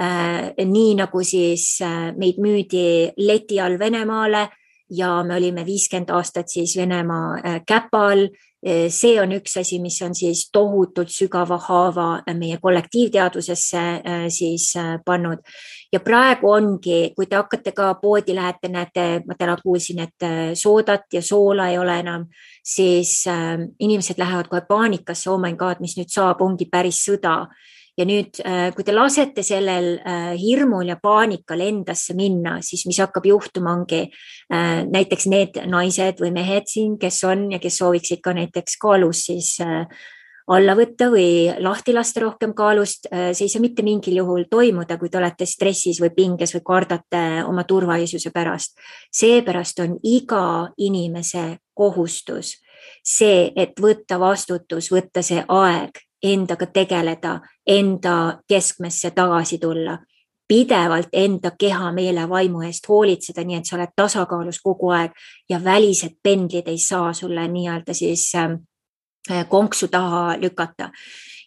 [0.00, 1.78] Äh, nii nagu siis
[2.18, 4.48] meid müüdi leti all Venemaale
[4.90, 8.28] ja me olime viiskümmend aastat siis Venemaa käpa all
[8.88, 12.06] see on üks asi, mis on siis tohutult sügava haava
[12.38, 13.82] meie kollektiivteadvusesse
[14.32, 14.72] siis
[15.04, 15.42] pannud.
[15.92, 21.12] ja praegu ongi, kui te hakkate ka poodi lähete, näete, ma täna kuulsin, et soodat
[21.12, 22.26] ja soola ei ole enam,
[22.64, 23.24] siis
[23.78, 27.44] inimesed lähevad kohe paanikasse, oh my god, mis nüüd saab, ongi päris sõda
[27.98, 32.98] ja nüüd, äh, kui te lasete sellel äh, hirmul ja paanikal endasse minna, siis mis
[33.02, 38.22] hakkab juhtuma, ongi äh, näiteks need naised või mehed siin, kes on ja kes sooviksid
[38.24, 39.54] ka näiteks kaalus siis
[40.44, 45.08] alla võtta või lahti lasta rohkem kaalust, see ei saa mitte mingil juhul toimuda, kui
[45.08, 48.76] te olete stressis või pinges või kardate oma turvalisuse pärast.
[49.08, 52.58] seepärast on iga inimese kohustus
[53.00, 59.98] see, et võtta vastutus, võtta see aeg endaga tegeleda, enda keskmesse tagasi tulla,
[60.48, 65.12] pidevalt enda keha, meele, vaimu eest hoolitseda, nii et sa oled tasakaalus kogu aeg
[65.48, 68.58] ja välised pendlid ei saa sulle nii-öelda siis ähm,
[69.30, 70.90] äh, konksu taha lükata.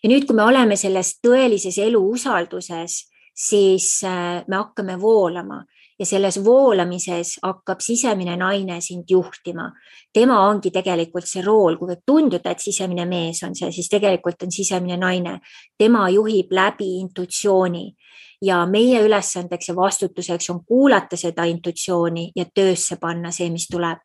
[0.03, 5.63] ja nüüd, kui me oleme selles tõelises elu usalduses, siis äh, me hakkame voolama
[5.99, 9.71] ja selles voolamises hakkab sisemine naine sind juhtima.
[10.13, 14.43] tema ongi tegelikult see rool, kui võib tunduda, et sisemine mees on see, siis tegelikult
[14.43, 15.39] on sisemine naine.
[15.77, 17.95] tema juhib läbi intuitsiooni
[18.41, 23.97] ja meie ülesandeks ja vastutuseks on kuulata seda intuitsiooni ja töösse panna see, mis tuleb.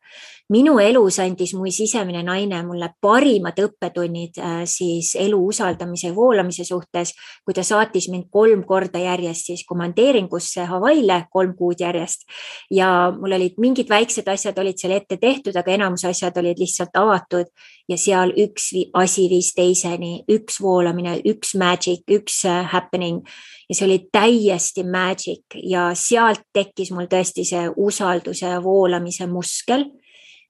[0.53, 6.65] Minu elus andis mu sisemine naine mulle parimad õppetunnid äh, siis elu usaldamise ja voolamise
[6.67, 7.13] suhtes,
[7.45, 12.27] kui ta saatis mind kolm korda järjest siis komandeeringusse Hawaii'le kolm kuud järjest.
[12.71, 16.93] Ja mul olid mingid väiksed asjad olid seal ette tehtud, aga enamus asjad olid lihtsalt
[16.99, 17.49] avatud.
[17.89, 23.23] Ja seal üks asi viis teiseni, üks voolamine, üks magic, üks äh, happening.
[23.69, 25.57] Ja see oli täiesti magic.
[25.63, 29.87] Ja sealt tekkis mul tõesti see usalduse voolamise muskel,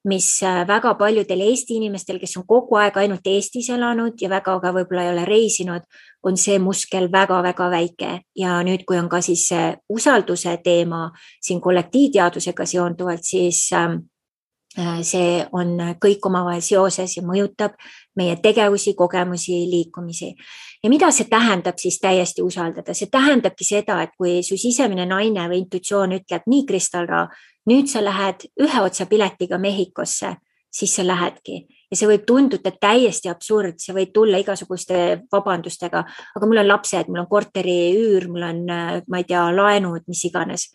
[0.03, 4.57] mis äh, väga paljudel Eesti inimestel, kes on kogu aeg ainult Eestis elanud ja väga
[4.59, 5.85] ka võib-olla ei ole reisinud,
[6.23, 8.09] on see muskel väga-väga väike.
[8.35, 11.05] Ja nüüd, kui on ka siis see usalduse teema
[11.41, 14.01] siin kollektiivteadusega seonduvalt, siis ähm,
[14.79, 17.79] äh, see on kõik omavahel seoses ja mõjutab
[18.19, 20.33] meie tegevusi, kogemusi, liikumisi.
[20.83, 25.47] Ja mida see tähendab siis täiesti usaldada, see tähendabki seda, et kui su sisemine naine
[25.47, 27.23] või intuitsioon ütleb nii, Kristalra,
[27.69, 30.35] nüüd sa lähed ühe otsa piletiga Mehhikosse,
[30.73, 31.63] siis sa lähedki.
[31.91, 36.01] Ja see võib tunduda täiesti absurd, sa võid tulla igasuguste vabandustega,
[36.35, 40.71] aga mul on lapsed, mul on korteriüür, mul on, ma ei tea, laenud, mis iganes.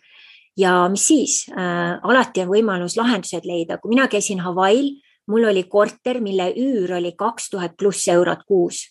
[0.59, 1.35] ja mis siis?
[1.51, 4.95] Äh,, alati on võimalus lahendused leida, kui mina käisin Hawaii'l,
[5.31, 8.87] mul oli korter, mille üür oli kaks tuhat pluss eurot kuus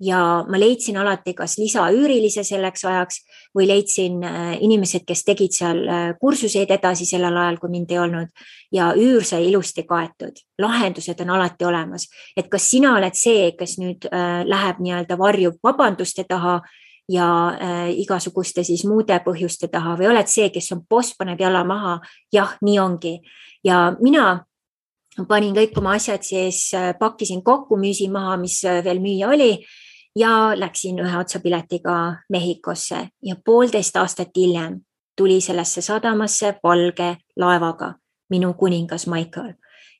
[0.00, 3.20] ja ma leidsin alati kas lisaüürilise selleks ajaks
[3.56, 7.98] või leidsin äh, inimesed, kes tegid seal äh, kursuseid edasi sellel ajal, kui mind ei
[8.02, 10.42] olnud ja üür sai ilusti kaetud.
[10.58, 15.58] lahendused on alati olemas, et kas sina oled see, kes nüüd äh, läheb nii-öelda varjub
[15.64, 16.60] vabanduste taha
[17.10, 17.26] ja
[17.98, 21.98] igasuguste siis muude põhjuste taha või oled see, kes on boss, paneb jala maha.
[22.32, 23.18] jah, nii ongi
[23.64, 24.44] ja mina
[25.28, 29.56] panin kõik oma asjad siis, pakkisin kokku, müüsin maha, mis veel müüa oli
[30.16, 34.80] ja läksin ühe otsapiletiga Mehhikosse ja poolteist aastat hiljem
[35.16, 37.94] tuli sellesse sadamasse valge laevaga
[38.30, 39.52] minu kuningas Michael.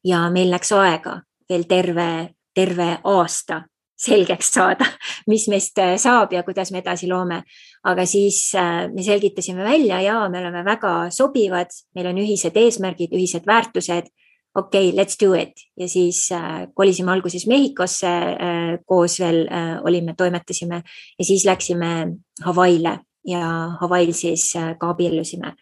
[0.04, 3.62] Ja meil läks aega veel terve, terve aasta
[4.02, 4.86] selgeks saada,
[5.30, 7.42] mis meist saab ja kuidas me edasi loome.
[7.84, 13.14] aga siis äh, me selgitasime välja ja me oleme väga sobivad, meil on ühised eesmärgid,
[13.14, 14.10] ühised väärtused
[14.54, 15.52] okei okay,, let's do it.
[15.76, 20.82] Ja siis äh, kolisime alguses Mehhikosse äh, koos veel äh, olime, toimetasime.
[21.18, 23.46] Ja siis läksime Hawaii'le ja
[23.80, 25.54] Hawaii'l siis äh, ka abiellusime.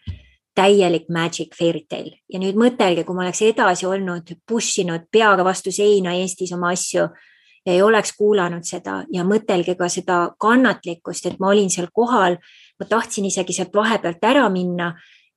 [0.55, 2.17] täielik magic fairy tale.
[2.27, 6.73] Ja nüüd mõtelge, kui ma oleks edasi olnud, push inud peaga vastu seina Eestis oma
[6.75, 7.05] asju
[7.65, 12.35] ja ei oleks kuulanud seda ja mõtelge ka seda kannatlikkust, et ma olin seal kohal,
[12.79, 14.91] ma tahtsin isegi sealt vahepealt ära minna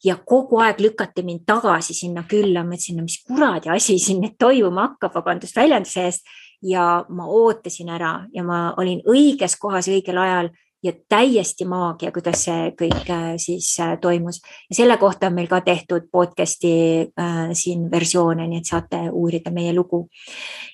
[0.04, 4.20] ja kogu aeg lükati mind tagasi sinna külla, ma mõtlesin, no mis kuradi asi siin
[4.22, 6.34] nüüd toimuma hakkab, vabandust väljenduse eest.
[6.64, 10.48] ja ma ootasin ära ja ma olin õiges kohas õigel ajal
[10.84, 14.40] ja täiesti maagia, kuidas see kõik äh, siis äh, toimus.
[14.70, 19.50] ja selle kohta on meil ka tehtud podcast'i äh, siin versioone, nii et saate uurida
[19.50, 20.08] meie lugu.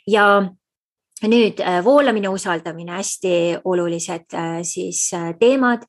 [0.07, 0.51] ja
[1.29, 5.85] nüüd äh, voolamine, usaldamine, hästi olulised äh, siis äh, teemad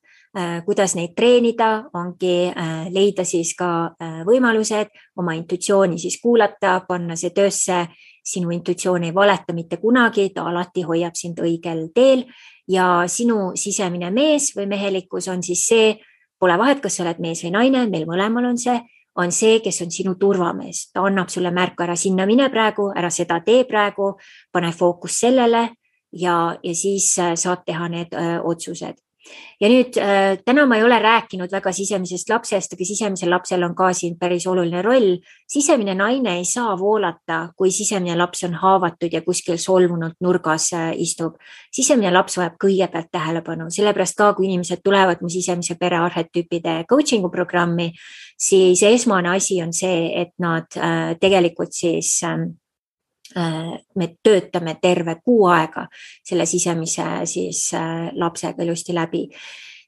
[0.64, 4.88] kuidas neid treenida, ongi äh, leida siis ka äh, võimalused
[5.20, 7.86] oma intuitsiooni siis kuulata, panna see töösse.
[8.22, 12.24] sinu intuitsioon ei valeta mitte kunagi, ta alati hoiab sind õigel teel.
[12.68, 15.96] Ja sinu sisemine mees või mehelikkus on siis see,
[16.38, 18.78] pole vahet, kas sa oled mees või naine, meil mõlemal on see,
[19.16, 23.10] on see, kes on sinu turvamees, ta annab sulle märku, ära sinna mine praegu, ära
[23.10, 24.14] seda tee praegu,
[24.52, 25.68] pane fookus sellele.
[26.12, 29.02] Ja, ja siis saad teha need öö, otsused
[29.60, 33.74] ja nüüd äh, täna ma ei ole rääkinud väga sisemisest lapsest, aga sisemisel lapsel on
[33.78, 35.16] ka siin päris oluline roll.
[35.48, 40.90] sisemine naine ei saa voolata, kui sisemine laps on haavatud ja kuskil solvunult nurgas äh,
[40.96, 41.36] istub.
[41.72, 47.30] sisemine laps vajab kõigepealt tähelepanu, sellepärast ka kui inimesed tulevad mu sisemise pere arhetüüpide coaching'u
[47.30, 47.92] programmi,
[48.38, 52.61] siis esmane asi on see, et nad äh, tegelikult siis Äh,
[53.96, 55.86] me töötame terve kuu aega
[56.24, 59.28] selle sisemise siis äh, lapsega ilusti läbi.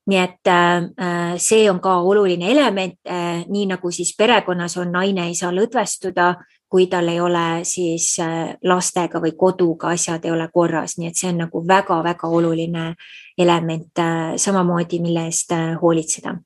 [0.07, 2.98] nii et äh, see on ka oluline element,
[3.48, 6.35] nii nagu siis perekonnas on, naine ei saa lõdvestuda,
[6.68, 8.18] kui tal ei ole siis
[8.64, 12.85] lastega või koduga asjad ei ole korras, nii et see on nagu väga-väga oluline
[13.38, 14.02] element
[14.37, 16.37] samamoodi, mille eest hoolitseda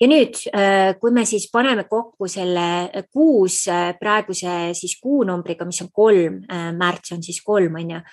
[0.00, 5.82] ja nüüd, äh, kui me siis paneme kokku selle kuus äh, praeguse siis kuunumbriga, mis
[5.84, 8.04] on kolm, äh, märts on siis kolm, on ju.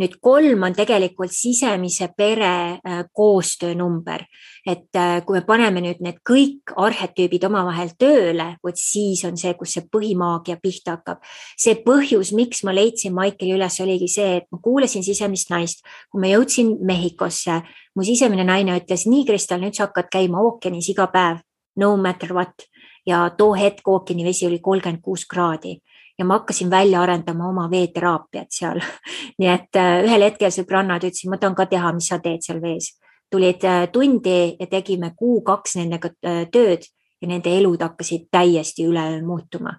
[0.00, 2.80] Nüüd kolm on tegelikult sisemise pere
[3.14, 4.24] koostöönumber,
[4.66, 9.76] et kui me paneme nüüd need kõik arhetüübid omavahel tööle, vot siis on see, kus
[9.76, 11.22] see põhimaagia pihta hakkab.
[11.56, 16.20] see põhjus, miks ma leidsin Maikeli üles, oligi see, et ma kuulasin sisemist naist, kui
[16.20, 17.62] ma jõudsin Mehhikosse
[17.94, 21.42] mu sisemine naine ütles, nii Kristel, nüüd sa hakkad käima ookeanis iga päev,
[21.76, 22.70] no matter what.
[23.06, 25.74] ja too hetk ookeani vesi oli kolmkümmend kuus kraadi
[26.18, 28.80] ja ma hakkasin välja arendama oma veeteraapiat seal
[29.38, 32.60] nii et äh, ühel hetkel sõbrannad ütlesid, ma tahan ka teha, mis sa teed seal
[32.62, 32.94] vees.
[33.30, 36.86] tulid äh, tundi ja tegime kuu-kaks nendega äh, tööd
[37.22, 39.78] ja nende elud hakkasid täiesti üleöö muutuma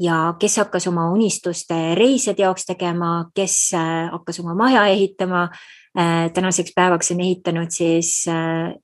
[0.00, 3.70] ja kes hakkas oma unistuste reise teoks tegema, kes
[4.10, 5.48] hakkas oma maja ehitama
[6.34, 8.24] tänaseks päevaks on ehitanud siis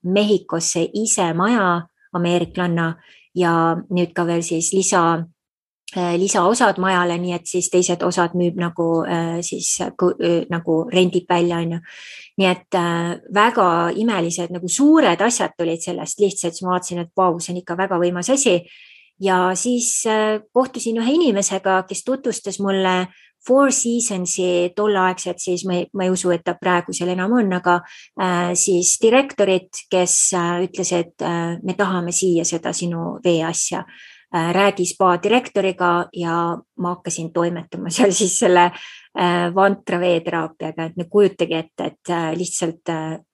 [0.05, 2.93] Mehhikosse ise maja, ameeriklanna
[3.35, 3.53] ja
[3.91, 5.25] nüüd ka veel siis lisa
[5.97, 8.89] lisaosad majale, nii et siis teised osad müüb nagu
[9.41, 9.71] siis
[10.53, 11.79] nagu rendib välja, on ju.
[12.39, 12.77] nii et
[13.35, 17.63] väga imelised nagu suured asjad tulid sellest lihtsalt, siis ma vaatasin, et vau, see on
[17.63, 18.61] ikka väga võimas asi.
[19.21, 20.05] ja siis
[20.53, 23.09] kohtusin ühe inimesega, kes tutvustas mulle
[23.47, 27.53] Four Seasonsi tolleaegset, siis ma ei, ma ei usu, et ta praegu seal enam on,
[27.57, 27.79] aga
[28.21, 33.85] äh, siis direktorit, kes äh, ütles, et äh, me tahame siia seda sinu veeasja
[34.33, 38.71] räägi spa direktoriga ja ma hakkasin toimetama seal siis selle
[39.55, 42.93] vantra veeteraapiaga, et nüüd kujutage ette, et lihtsalt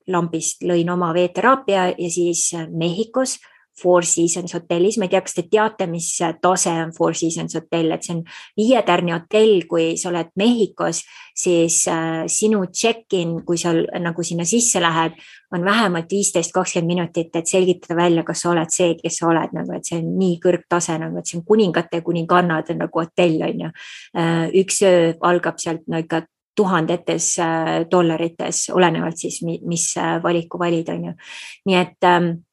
[0.08, 3.36] lambist lõin oma veeteraapia ja siis Mehhikos
[3.82, 6.06] Four Seasons hotellis, ma ei tea, kas te teate, mis
[6.42, 8.20] tase on Four Seasons hotell, et see on
[8.58, 11.00] viietärni hotell, kui sa oled Mehhikos,
[11.34, 15.18] siis äh, sinu check-in, kui sa nagu sinna sisse lähed,
[15.54, 19.58] on vähemalt viisteist, kakskümmend minutit, et selgitada välja, kas sa oled see, kes sa oled
[19.58, 23.02] nagu, et see on nii kõrgtase nagu, et see on kuningate ja kuningannad on nagu
[23.02, 23.74] hotell on ju.
[24.14, 29.90] Äh, üks öö algab sealt no ikka tuhandetes äh, dollarites, olenevalt siis, mis
[30.22, 31.20] valiku valid, on ju.
[31.66, 32.43] nii et ähm, Äh,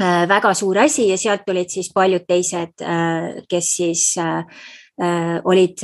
[0.00, 4.44] väga suur asi ja sealt olid siis paljud teised, äh, kes siis äh,
[5.44, 5.80] olid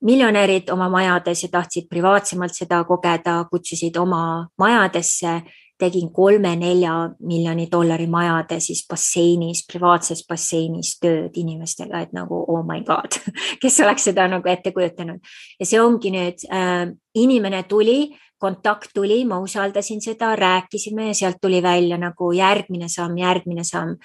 [0.00, 5.42] miljonärid oma majades ja tahtsid privaatsemalt seda kogeda, kutsusid oma majadesse
[5.78, 12.80] tegin kolme-nelja miljoni dollari majade siis basseinis, privaatses basseinis tööd inimestega, et nagu oh my
[12.86, 13.18] god,
[13.62, 15.20] kes oleks seda nagu ette kujutanud.
[15.60, 21.40] ja see ongi nüüd äh,, inimene tuli kontakt tuli, ma usaldasin seda, rääkisime ja sealt
[21.40, 23.96] tuli välja nagu järgmine samm, järgmine samm,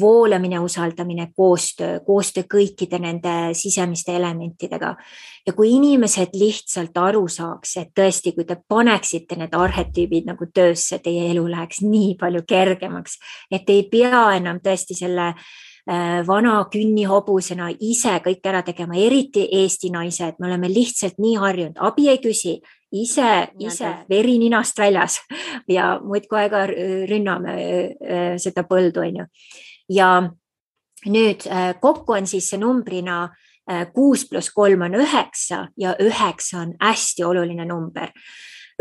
[0.00, 4.96] voolamine, usaldamine, koostöö, koostöö kõikide nende sisemiste elementidega.
[5.46, 10.98] ja kui inimesed lihtsalt aru saaks, et tõesti, kui te paneksite need arhetüübid nagu töösse,
[11.02, 13.18] teie elu läheks nii palju kergemaks,
[13.50, 19.90] et ei pea enam tõesti selle äh, vana künnihobusena ise kõik ära tegema, eriti Eesti
[19.90, 22.60] naised, me oleme lihtsalt nii harjunud, abi ei küsi,
[22.92, 25.18] ise, ise veri ninast väljas
[25.76, 27.56] ja muudkui aega rünname
[28.42, 29.26] seda põldu, on ju.
[29.96, 30.10] ja
[31.06, 31.48] nüüd
[31.80, 33.24] kokku on siis see numbrina
[33.94, 38.10] kuus pluss kolm on üheksa ja üheksa on hästi oluline number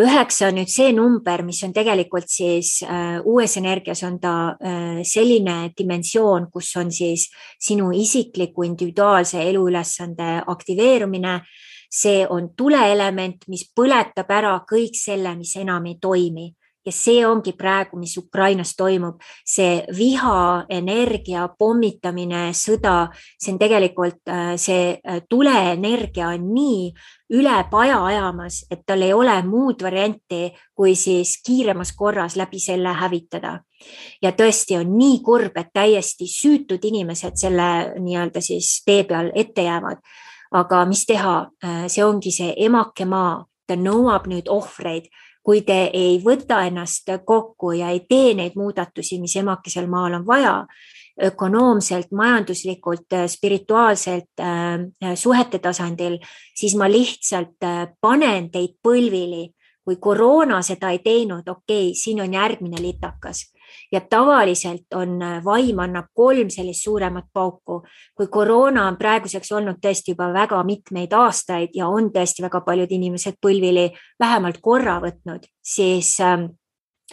[0.01, 5.01] üheksa on nüüd see number, mis on tegelikult siis äh, uues energias on ta äh,
[5.07, 7.27] selline dimensioon, kus on siis
[7.61, 11.59] sinu isikliku individuaalse eluülesande aktiveerumine äh,
[11.91, 16.51] see on tuleelement, mis põletab ära kõik selle, mis enam ei toimi.
[16.81, 24.31] Ja see ongi praegu, mis Ukrainas toimub, see viha, energia, pommitamine, sõda, see on tegelikult
[24.33, 26.87] äh, see äh, tuleenergia on nii
[27.37, 32.95] üle paja ajamas, et tal ei ole muud varianti, kui siis kiiremas korras läbi selle
[32.97, 33.59] hävitada.
[34.21, 39.69] ja tõesti on nii kurb, et täiesti süütud inimesed selle nii-öelda siis tee peal ette
[39.69, 40.01] jäävad
[40.51, 45.09] aga mis teha, äh, see ongi see emake maa, ta nõuab nüüd ohvreid.
[45.41, 50.25] kui te ei võta ennast kokku ja ei tee neid muudatusi, mis emakesel maal on
[50.27, 50.67] vaja,
[51.17, 56.19] ökonoomselt, majanduslikult, äh, spirituaalselt, äh, suhete tasandil,
[56.55, 57.57] siis ma lihtsalt
[58.01, 59.49] panen teid põlvili.
[59.81, 63.51] kui koroona seda ei teinud, okei okay,, siin on järgmine litakas
[63.91, 67.81] ja tavaliselt on äh, vaim annab kolm sellist suuremat pauku.
[68.15, 72.91] kui koroona on praeguseks olnud tõesti juba väga mitmeid aastaid ja on tõesti väga paljud
[72.91, 76.45] inimesed põlvili vähemalt korra võtnud, siis ähm,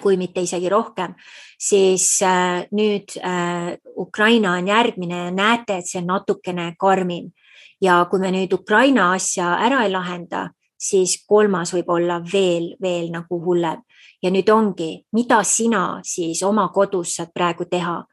[0.02, 1.14] kui mitte isegi rohkem,
[1.58, 7.32] siis äh, nüüd äh, Ukraina on järgmine ja näete, et see on natukene karmim.
[7.80, 13.10] ja kui me nüüd Ukraina asja ära ei lahenda, siis kolmas võib olla veel, veel
[13.14, 13.82] nagu hullem
[14.22, 18.04] ja nüüd ongi, mida sina siis oma kodus saad praegu teha.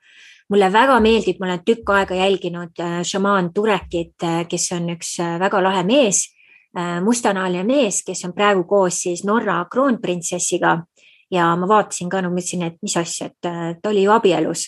[0.50, 5.16] mulle väga meeldib, ma olen tükk aega jälginud äh, šamaan Turekit, äh, kes on üks
[5.20, 6.28] äh, väga lahe mees,
[7.02, 10.84] mustanahaline mees, kes on praegu koos siis Norra kroonprintsessiga.
[11.32, 14.66] Ja ma vaatasin ka, no mõtlesin, et mis asja, et ta oli ju abielus.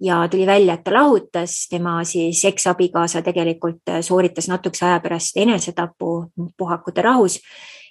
[0.00, 6.12] Ja tuli välja, et ta lahutas, tema siis eksabikaasa tegelikult sooritas natukese aja pärast enesetapu
[6.56, 7.40] puhakute rahus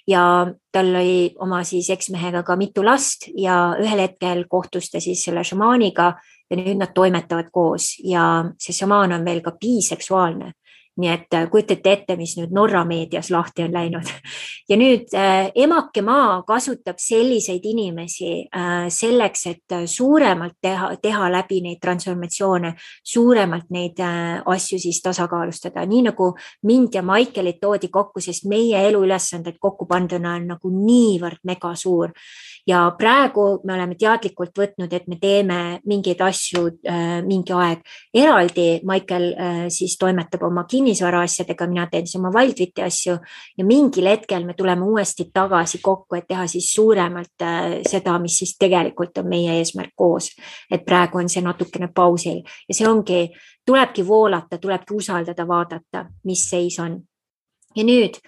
[0.08, 0.22] ja
[0.72, 5.44] tal oli oma siis eksmehega ka mitu last ja ühel hetkel kohtus ta siis selle
[5.44, 6.12] šamaaniga
[6.48, 7.96] ja nüüd nad toimetavad koos.
[8.04, 10.52] Ja see šamaan on veel ka biseksuaalne
[10.98, 14.10] nii et äh, kujutate ette, mis nüüd Norra meedias lahti on läinud.
[14.70, 21.60] ja nüüd äh, emake maa kasutab selliseid inimesi äh, selleks, et suuremalt teha, teha läbi
[21.64, 26.32] neid transformatsioone, suuremalt neid asju siis tasakaalustada, nii nagu
[26.66, 32.12] mind ja Maikelit toodi kokku, sest meie eluülesanded kokku panduna on nagu niivõrd mega suur
[32.66, 35.58] ja praegu me oleme teadlikult võtnud, et me teeme
[35.88, 36.66] mingeid asju
[37.24, 37.84] mingi aeg
[38.14, 38.68] eraldi.
[38.88, 40.87] Maicel äh, siis toimetab oma kinnisvara
[41.22, 43.16] asjadega, mina teen siis oma Wildwiti asju
[43.58, 48.38] ja mingil hetkel me tuleme uuesti tagasi kokku, et teha siis suuremalt äh, seda, mis
[48.38, 50.30] siis tegelikult on meie eesmärk koos.
[50.70, 53.28] et praegu on see natukene pausil ja see ongi,
[53.66, 57.00] tulebki voolata, tulebki usaldada, vaadata, mis seis on.
[57.76, 58.20] ja nüüd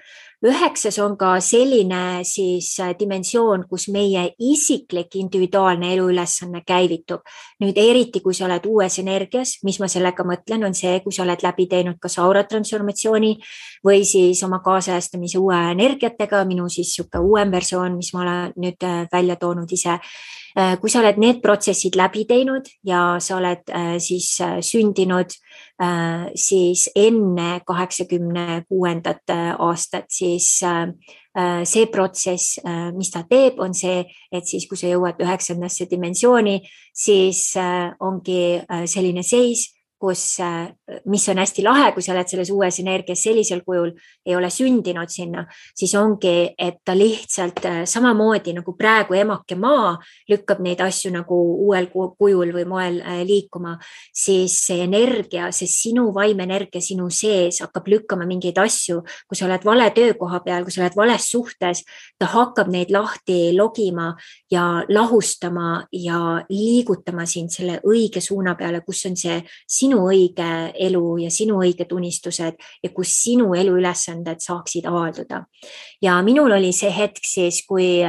[0.46, 7.20] üheksas on ka selline siis äh, dimensioon, kus meie isiklik individuaalne eluülesanne käivitub.
[7.60, 11.26] nüüd eriti, kui sa oled uues energias, mis ma sellega mõtlen, on see, kui sa
[11.26, 13.36] oled läbi teinud kas aura transformatsiooni
[13.84, 18.88] või siis oma kaasajastamise uue energiatega, minu siis niisugune uuem versioon, mis ma olen nüüd
[18.88, 20.00] äh, välja toonud ise
[20.54, 23.70] kui sa oled need protsessid läbi teinud ja sa oled
[24.02, 24.32] siis
[24.66, 25.34] sündinud
[26.36, 32.58] siis enne kaheksakümne kuuendat aastat, siis see protsess,
[32.96, 36.58] mis ta teeb, on see, et siis, kui sa jõuad üheksandasse dimensiooni,
[36.92, 37.54] siis
[38.02, 38.58] ongi
[38.90, 39.70] selline seis
[40.00, 40.72] kus, äh,
[41.12, 43.92] mis on hästi lahe, kui sa oled selles uues energias sellisel kujul,
[44.24, 45.44] ei ole sündinud sinna,
[45.76, 49.92] siis ongi, et ta lihtsalt äh, samamoodi nagu praegu emake maa
[50.30, 51.36] lükkab neid asju nagu
[51.66, 53.74] uuel kujul või moel äh, liikuma,
[54.16, 59.68] siis see energia, see sinu vaimenergia sinu sees hakkab lükkama mingeid asju, kui sa oled
[59.68, 61.84] vale töökoha peal, kui sa oled vales suhtes,
[62.16, 64.14] ta hakkab neid lahti logima
[64.50, 69.36] ja lahustama ja liigutama sind selle õige suuna peale, kus on see
[69.68, 75.44] sinu õige elu ja sinu õiged unistused ja kus sinu eluülesanded saaksid avalduda.
[76.02, 78.04] ja minul oli see hetk siis, kui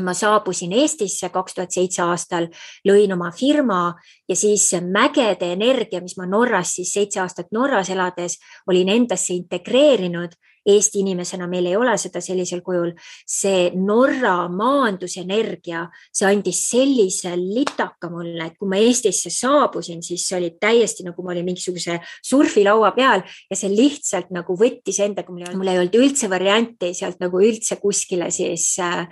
[0.00, 2.46] ma saabusin Eestisse kaks tuhat seitse aastal,
[2.86, 3.94] lõin oma firma
[4.28, 8.38] ja siis mägede energia, mis ma Norras siis seitse aastat Norras elades
[8.70, 10.36] olin endasse integreerinud
[10.68, 12.92] Eesti inimesena meil ei ole seda sellisel kujul.
[13.26, 20.36] see Norra maandusenergia, see andis sellise litaka mulle, et kui ma Eestisse saabusin, siis see
[20.36, 25.70] oli täiesti nagu ma olin mingisuguse surfilaua peal ja see lihtsalt nagu võttis endaga, mul
[25.70, 29.06] ei olnud üldse varianti sealt nagu üldse kuskile siis äh,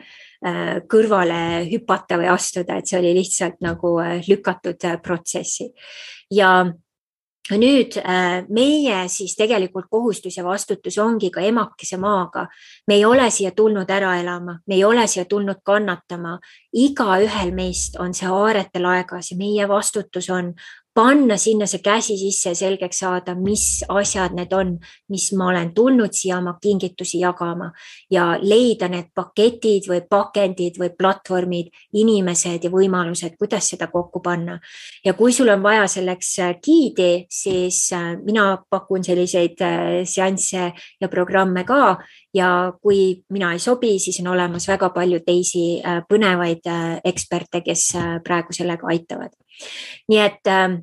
[0.45, 5.71] äh, kõrvale hüpata või astuda, et see oli lihtsalt nagu äh, lükatud protsessi
[6.35, 6.67] ja
[7.57, 12.47] nüüd äh, meie siis tegelikult kohustus ja vastutus ongi ka emakese maaga.
[12.87, 16.39] me ei ole siia tulnud ära elama, me ei ole siia tulnud kannatama.
[16.73, 20.55] igaühel meist on see haarete laegas ja meie vastutus on
[20.99, 24.73] panna sinna see käsi sisse ja selgeks saada, mis asjad need on,
[25.13, 27.69] mis ma olen tulnud siia oma kingitusi jagama
[28.11, 31.71] ja leida need paketid või pakendid või platvormid,
[32.03, 34.59] inimesed ja võimalused, kuidas seda kokku panna.
[35.05, 40.73] ja kui sul on vaja selleks äh, giidi, siis äh, mina pakun selliseid äh, seansse
[41.01, 41.99] ja programme ka
[42.35, 46.69] ja kui mina ei sobi, siis on olemas väga palju teisi põnevaid
[47.05, 47.91] eksperte, kes
[48.25, 49.33] praegu sellega aitavad.
[50.09, 50.77] Nii et ähm,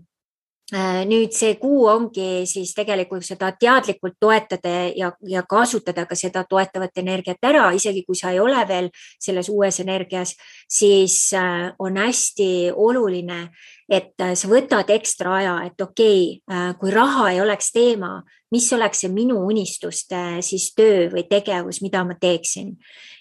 [0.73, 6.45] äh, nüüd see kuu ongi siis tegelikult seda teadlikult toetada ja, ja kasutada ka seda
[6.49, 8.89] toetavat energiat ära, isegi kui sa ei ole veel
[9.21, 10.35] selles uues energias,
[10.67, 13.47] siis äh, on hästi oluline,
[13.89, 18.19] et äh, sa võtad ekstra aja, et okei okay,, kui raha ei oleks teema,
[18.53, 22.75] mis oleks see minu unistuste siis töö või tegevus, mida ma teeksin?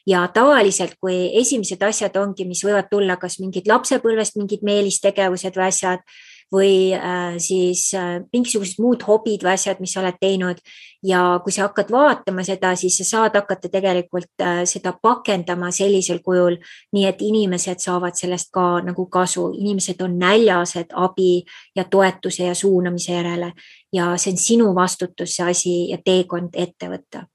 [0.07, 5.69] Ja tavaliselt, kui esimesed asjad ongi, mis võivad tulla, kas mingid lapsepõlvest mingid meelistegevused või
[5.71, 6.05] asjad
[6.53, 10.61] või äh, siis äh, mingisugused muud hobid või asjad, mis sa oled teinud.
[11.05, 16.23] ja kui sa hakkad vaatama seda, siis sa saad hakata tegelikult äh, seda pakendama sellisel
[16.25, 16.57] kujul,
[16.93, 21.45] nii et inimesed saavad sellest ka nagu kasu, inimesed on näljased abi
[21.77, 23.53] ja toetuse ja suunamise järele
[23.93, 27.27] ja see on sinu vastutus, see asi ja teekond ette võtta.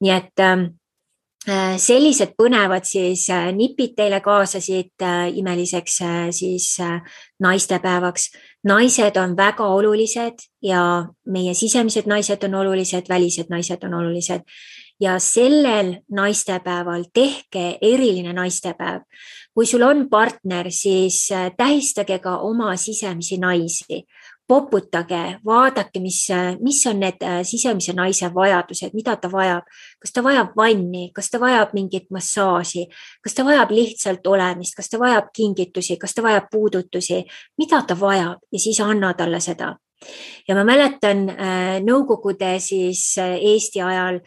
[0.00, 0.79] nii et ähm, Äh,
[1.80, 5.96] sellised põnevad siis äh, nipid teile kaasasid äh, imeliseks
[6.36, 6.76] siis
[7.40, 8.30] naistepäevaks.
[8.64, 14.42] naised on väga olulised ja meie sisemised naised on olulised, välised naised on olulised
[15.00, 19.00] ja sellel naistepäeval tehke eriline naistepäev.
[19.54, 24.04] kui sul on partner, siis tähistage ka oma sisemisi naisi
[24.50, 26.24] poputage, vaadake, mis,
[26.60, 29.68] mis on need äh, sisemise naise vajadused, mida ta vajab.
[30.00, 32.86] kas ta vajab vanni, kas ta vajab mingit massaaži,
[33.22, 37.22] kas ta vajab lihtsalt olemist, kas ta vajab kingitusi, kas ta vajab puudutusi,
[37.60, 38.42] mida ta vajab?
[38.52, 39.76] Ja siis anna talle seda.
[40.48, 44.22] ja ma mäletan äh, Nõukogude siis äh, Eesti ajal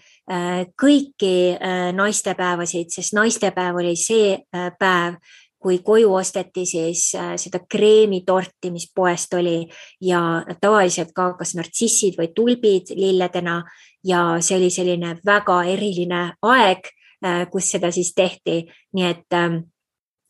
[0.80, 1.60] kõiki
[1.92, 4.38] naistepäevasid, sest naistepäev oli see
[4.80, 5.18] päev
[5.64, 9.62] kui koju osteti siis äh, seda kreemitorti, mis poest oli
[10.04, 13.62] ja tavaliselt ka kas nartsissid või tulbid lilledena.
[14.04, 16.90] Ja see oli selline väga eriline aeg,
[17.24, 18.66] äh, kus seda siis tehti,
[18.98, 19.62] nii et ähm,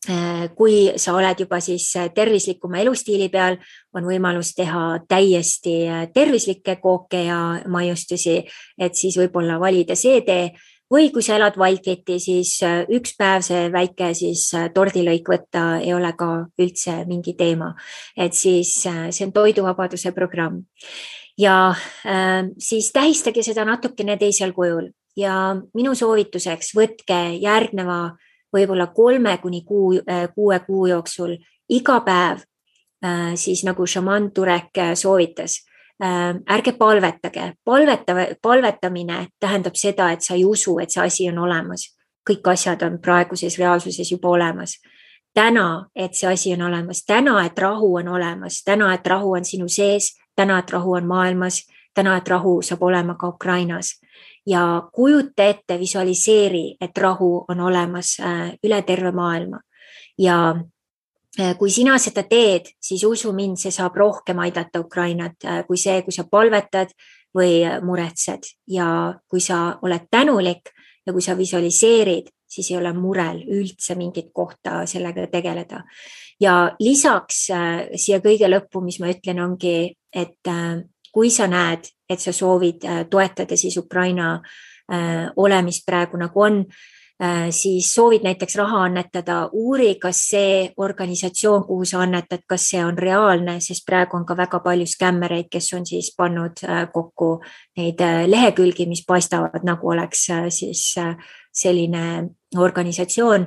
[0.06, 3.58] äh, kui sa oled juba siis tervislikuma elustiili peal,
[3.94, 5.80] on võimalus teha täiesti
[6.14, 8.44] tervislikke kooke ja maiustusi,
[8.78, 10.46] et siis võib-olla valida see tee
[10.92, 15.64] või kui sa elad Wildcati, siis äh, üks päev see väike siis äh, tordilõik võtta
[15.80, 17.74] ei ole ka üldse mingi teema.
[18.16, 20.62] et siis äh, see on toiduvabaduse programm.
[21.38, 21.74] Ja
[22.06, 24.90] äh, siis tähistage seda natukene teisel kujul.
[25.16, 28.16] Ja minu soovituseks võtke järgneva
[28.54, 30.00] võib-olla kolme kuni kuu,
[30.34, 31.36] kuue kuu jooksul
[31.70, 32.42] iga päev
[33.38, 35.60] siis nagu šamaan Turek soovitas
[36.02, 41.94] ärge palvetage, palveta, palvetamine tähendab seda, et sa ei usu, et see asi on olemas.
[42.24, 44.78] kõik asjad on praeguses reaalsuses juba olemas
[45.34, 49.44] täna, et see asi on olemas, täna, et rahu on olemas, täna, et rahu on
[49.44, 51.64] sinu sees, täna, et rahu on maailmas,
[51.94, 54.00] täna, et rahu saab olema ka Ukrainas.
[54.46, 59.60] ja kujuta ette, visualiseeri, et rahu on olemas äh, üle terve maailma.
[60.18, 60.54] ja
[61.58, 66.02] kui sina seda teed, siis usu mind, see saab rohkem aidata Ukrainat äh, kui see,
[66.06, 66.94] kui sa palvetad
[67.34, 68.86] või muretsed ja
[69.28, 70.70] kui sa oled tänulik
[71.06, 75.82] ja kui sa visualiseerid, siis ei ole murel üldse mingit kohta sellega tegeleda.
[76.40, 80.82] ja lisaks äh, siia kõige lõppu, mis ma ütlen, ongi, et äh,
[81.12, 84.40] kui sa näed, et sa soovid äh, toetada siis Ukraina
[84.92, 86.94] äh, olemist praegu nagu on äh,,
[87.50, 92.98] siis soovid näiteks raha annetada, uuri, kas see organisatsioon, kuhu sa annetad, kas see on
[92.98, 97.38] reaalne, sest praegu on ka väga palju skämmereid, kes on siis pannud äh, kokku
[97.78, 101.14] neid äh, lehekülgi, mis paistavad nagu oleks äh, siis äh,
[101.54, 103.46] selline organisatsioon.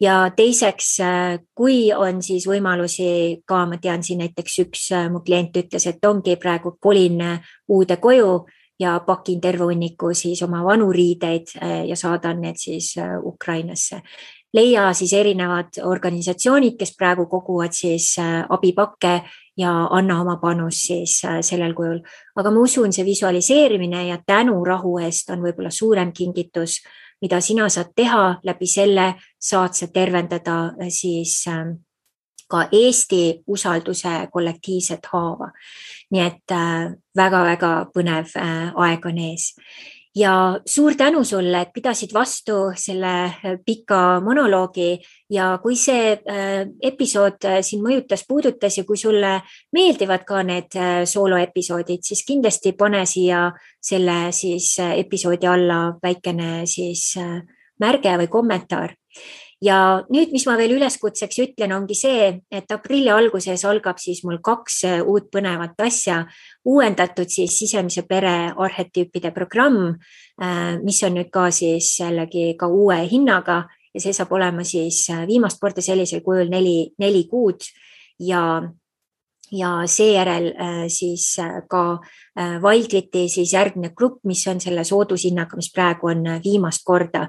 [0.00, 5.24] Ja teiseks, äh, kui on siis võimalusi ka, ma tean siin näiteks üks äh, mu
[5.24, 8.44] klient ütles, et ongi praegu kolin äh, uude koju
[8.80, 11.54] ja pakin terve hunniku siis oma vanu riideid
[11.88, 14.00] ja saadan need siis Ukrainasse.
[14.54, 18.16] leia siis erinevad organisatsioonid, kes praegu koguvad siis
[18.48, 19.22] abipakke
[19.56, 22.00] ja anna oma panus siis sellel kujul.
[22.36, 26.80] aga ma usun, see visualiseerimine ja tänu rahu eest on võib-olla suurem kingitus
[27.22, 30.58] mida sina saad teha, läbi selle saad sa tervendada
[30.92, 31.44] siis
[32.48, 35.50] ka Eesti usalduse kollektiivset haava.
[36.10, 36.54] nii et
[37.18, 39.48] väga-väga äh, põnev äh, aeg on ees
[40.16, 40.32] ja
[40.62, 46.14] suur tänu sulle, et pidasid vastu selle äh, pika monoloogi ja kui see
[46.82, 49.40] episood sind mõjutas, puudutas ja kui sulle
[49.74, 50.78] meeldivad ka need
[51.10, 53.48] sooloepisoodid, siis kindlasti pane siia
[53.82, 57.16] selle siis episoodi alla väikene siis
[57.82, 58.94] märge või kommentaar
[59.62, 59.78] ja
[60.12, 64.82] nüüd, mis ma veel üleskutseks ütlen, ongi see, et aprilli alguses algab siis mul kaks
[64.88, 66.24] äh, uut põnevat asja.
[66.66, 69.96] uuendatud siis sisemise pere arhetüüpide programm,
[70.42, 75.06] äh, mis on nüüd ka siis jällegi ka uue hinnaga ja see saab olema siis
[75.10, 77.64] äh, viimast korda sellisel kujul neli, neli kuud
[78.18, 78.62] ja
[79.46, 80.48] ja seejärel
[80.90, 81.36] siis
[81.70, 81.82] ka
[82.36, 87.22] Wildliti siis järgmine grupp, mis on selle soodushinnaga, mis praegu on viimast korda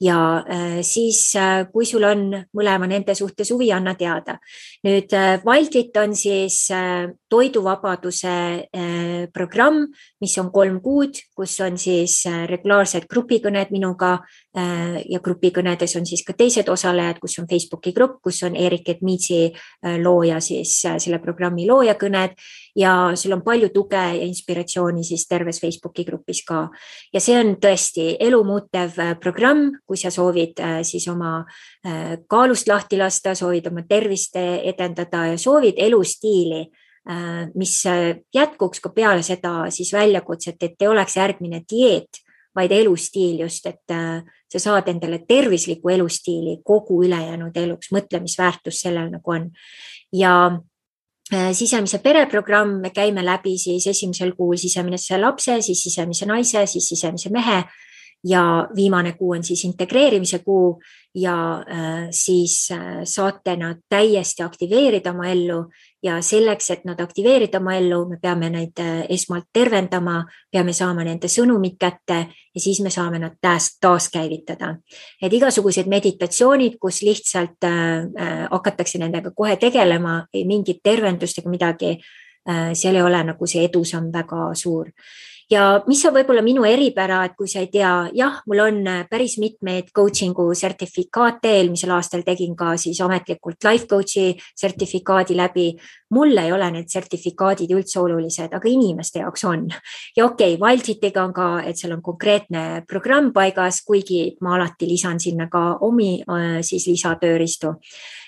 [0.00, 4.38] ja äh, siis, äh, kui sul on mõlema nende suhtes huvi, anna teada.
[4.84, 5.40] nüüd äh,
[6.00, 6.68] on siis
[7.28, 8.68] toiduvabaduse
[9.32, 9.86] programm,
[10.20, 14.18] mis on kolm kuud, kus on siis regulaarsed grupikõned minuga
[14.54, 19.52] ja grupikõnedes on siis ka teised osalejad, kus on Facebooki grupp, kus on Erik Etmitsi
[20.02, 22.34] looja siis selle programmi loojakõned
[22.76, 24.49] ja sul on palju tuge ja inspiratsiooni
[25.04, 26.68] siis terves Facebooki grupis ka.
[27.12, 31.40] ja see on tõesti elumuutev programm kui sa soovid äh, siis oma
[31.86, 36.64] äh, kaalust lahti lasta, soovid oma tervist edendada ja soovid elustiili,
[37.10, 37.76] äh, mis
[38.34, 42.22] jätkuks ka peale seda siis väljakutset, et ei oleks järgmine dieet,
[42.56, 43.92] vaid elustiil just, et
[44.50, 49.46] sa saad endale tervisliku elustiili kogu ülejäänud eluks, mõtlemisväärtus sellel nagu on.
[50.12, 50.32] ja
[51.30, 57.30] sisemise pereprogramm, me käime läbi siis esimesel kuul sisemise lapse, siis sisemise naise, siis sisemise
[57.30, 57.62] mehe.
[58.24, 60.74] Ja viimane kuu on siis integreerimise kuu
[61.14, 65.62] ja äh, siis äh, saate nad täiesti aktiveerida oma ellu
[66.02, 70.22] ja selleks, et nad aktiveerida oma ellu, me peame neid äh, esmalt tervendama,
[70.52, 74.76] peame saama nende sõnumid kätte ja siis me saame nad taas, taaskäivitada.
[75.22, 81.96] et igasugused meditatsioonid, kus lihtsalt äh, hakatakse nendega kohe tegelema, ei mingit tervendust ega midagi
[82.48, 84.88] äh,, seal ei ole nagu see edusamm väga suur
[85.50, 89.00] ja mis on võib-olla minu eripära, et kui sa ei tea, jah, mul on äh,
[89.10, 95.72] päris mitmeid coaching'u sertifikaate, eelmisel aastal tegin ka siis ametlikult life coach'i sertifikaadi läbi.
[96.10, 99.68] mul ei ole need sertifikaadid üldse olulised, aga inimeste jaoks on.
[100.16, 104.88] ja okei okay,, Wildfitiga on ka, et seal on konkreetne programm paigas, kuigi ma alati
[104.88, 107.74] lisan sinna ka omi äh, siis lisatööriistu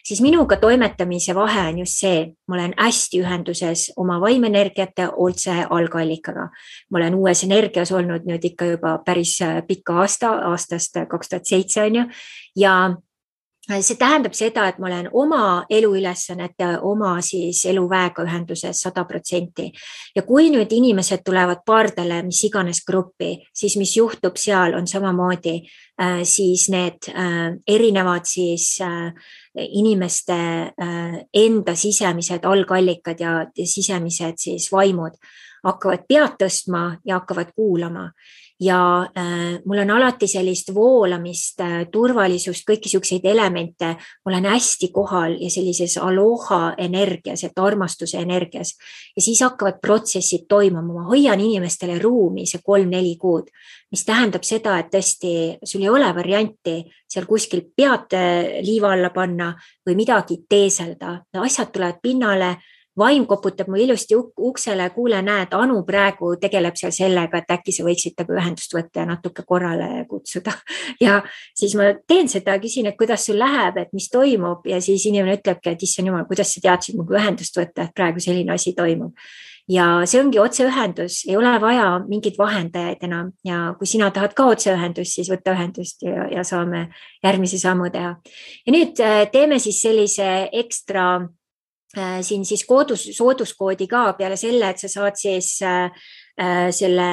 [0.05, 6.49] siis minuga toimetamise vahe on just see, ma olen hästi ühenduses oma vaimenergiate otse algallikaga.
[6.91, 11.47] ma olen uues energias olnud nüüd ikka juba päris äh, pikka aasta, aastast kaks tuhat
[11.47, 12.05] seitse on ju
[12.57, 12.75] ja
[13.63, 19.71] see tähendab seda, et ma olen oma eluülesannete, oma siis eluväega ühenduses sada protsenti.
[20.17, 25.61] ja kui nüüd inimesed tulevad pardale, mis iganes gruppi, siis mis juhtub seal, on samamoodi
[26.01, 29.13] äh, siis need äh, erinevad siis äh,
[29.55, 30.73] inimeste
[31.35, 35.19] enda sisemised algallikad ja sisemised siis vaimud
[35.63, 38.07] hakkavad pead tõstma ja hakkavad kuulama
[38.63, 43.95] ja äh, mul on alati sellist voolamist äh,, turvalisust, kõiki siukseid elemente,
[44.29, 48.77] olen hästi kohal ja sellises aloha energias, et armastuse energias.
[49.17, 53.51] ja siis hakkavad protsessid toimuma, ma hoian inimestele ruumi see kolm-neli kuud,
[53.91, 59.11] mis tähendab seda, et tõesti sul ei ole varianti seal kuskil pead äh, liiva alla
[59.11, 59.53] panna
[59.87, 62.57] või midagi teeselda, asjad tulevad pinnale
[62.99, 67.86] vaim koputab mu ilusti uksele, kuule, näed, Anu praegu tegeleb seal sellega, et äkki sa
[67.86, 70.55] võiksid temaga ühendust võtta ja natuke korrale kutsuda.
[71.05, 71.20] ja
[71.59, 75.38] siis ma teen seda, küsin, et kuidas sul läheb, et mis toimub ja siis inimene
[75.40, 79.16] ütlebki, et issand jumal, kuidas sa teadsid minuga ühendust võtta, et praegu selline asi toimub
[79.70, 84.49] ja see ongi otseühendus, ei ole vaja mingeid vahendajaid enam ja kui sina tahad ka
[84.53, 86.88] otseühendust, siis võta ühendust ja, ja saame
[87.24, 88.16] järgmise sammu teha.
[88.66, 91.28] ja nüüd äh, teeme siis sellise ekstra
[92.22, 95.90] siin siis koodus, sooduskoodi ka peale selle, et sa saad siis äh,
[96.40, 97.09] äh, selle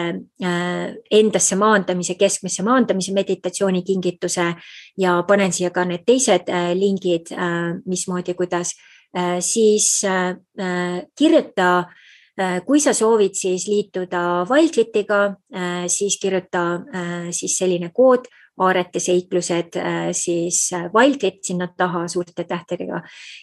[1.11, 4.53] endasse maandamise, keskmesse maandamise meditatsiooni kingituse
[4.97, 6.47] ja panen siia ka need teised
[6.80, 7.34] lingid,
[7.86, 8.73] mismoodi, kuidas,
[9.43, 9.99] siis
[11.17, 11.69] kirjuta
[12.65, 15.34] kui sa soovid siis liituda Wildlitiga,
[15.91, 16.63] siis kirjuta
[17.36, 18.30] siis selline kood
[18.60, 23.01] aarete seiklused, äh, siis äh, Wildit sinna taha suurte tähtedega.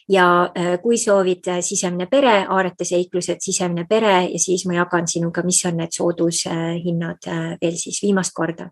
[0.08, 5.42] ja äh, kui soovid sisemine pere, aarete seiklused, sisemine pere ja siis ma jagan sinuga,
[5.42, 7.28] mis on need soodushinnad
[7.62, 8.70] veel siis viimast korda.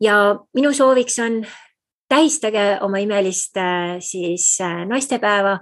[0.00, 1.44] ja minu sooviks on
[2.08, 3.56] tähistage oma imelist
[4.00, 5.58] siis naistepäeva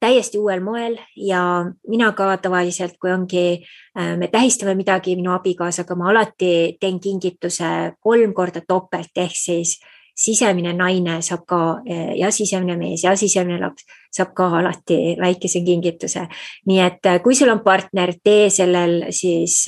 [0.00, 1.42] täiesti uuel moel ja
[1.88, 3.62] mina ka tavaliselt, kui ongi,
[3.98, 9.78] äh, me tähistame midagi minu abikaasaga, ma alati teen kingituse kolm korda topelt ehk siis
[10.18, 15.64] sisemine naine saab ka äh, ja sisemine mees ja sisemine laps saab ka alati väikese
[15.66, 16.26] kingituse.
[16.66, 19.66] nii et äh, kui sul on partner, tee sellel siis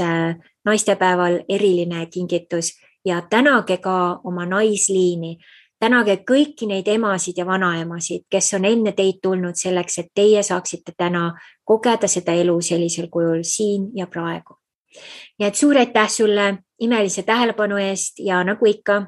[0.65, 2.75] naistepäeval eriline kingitus
[3.05, 5.39] ja tänage ka oma naisliini
[5.81, 10.93] tänage kõiki neid emasid ja vanaemasid, kes on enne teid tulnud selleks, et teie saaksite
[10.97, 11.31] täna
[11.65, 14.57] kogeda seda elu sellisel kujul siin ja praegu.
[15.39, 19.03] nii et suur aitäh sulle imelise tähelepanu eest ja nagu ikka,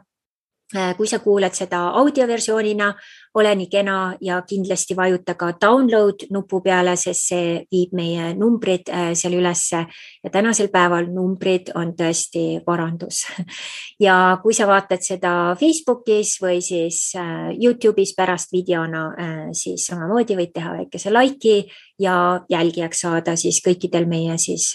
[0.97, 2.95] kui sa kuulad seda audioversioonina,
[3.35, 8.91] ole nii kena ja kindlasti vajuta ka download nupu peale, sest see viib meie numbrid
[8.93, 13.25] äh, seal ülesse ja tänasel päeval numbrid on tõesti varandus.
[14.07, 20.37] ja kui sa vaatad seda Facebookis või siis äh, Youtube'is pärast videona, äh, siis samamoodi
[20.37, 21.65] võid teha väikese like'i
[22.03, 24.73] ja jälgijaks saada siis kõikidel meie siis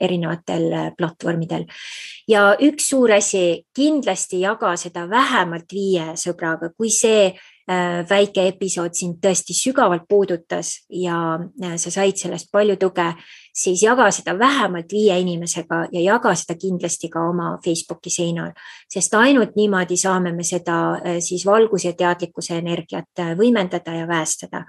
[0.00, 1.64] erinevatel platvormidel.
[2.28, 7.32] ja üks suur asi, kindlasti jaga seda vähemalt viie sõbraga, kui see
[8.08, 13.10] väike episood sind tõesti sügavalt puudutas ja äh, sa said sellest palju tuge,
[13.52, 18.54] siis jaga seda vähemalt viie inimesega ja jaga seda kindlasti ka oma Facebooki seinal,
[18.88, 24.08] sest ainult niimoodi saame me seda äh, siis valguse ja teadlikkuse energiat äh, võimendada ja
[24.08, 24.64] väestada.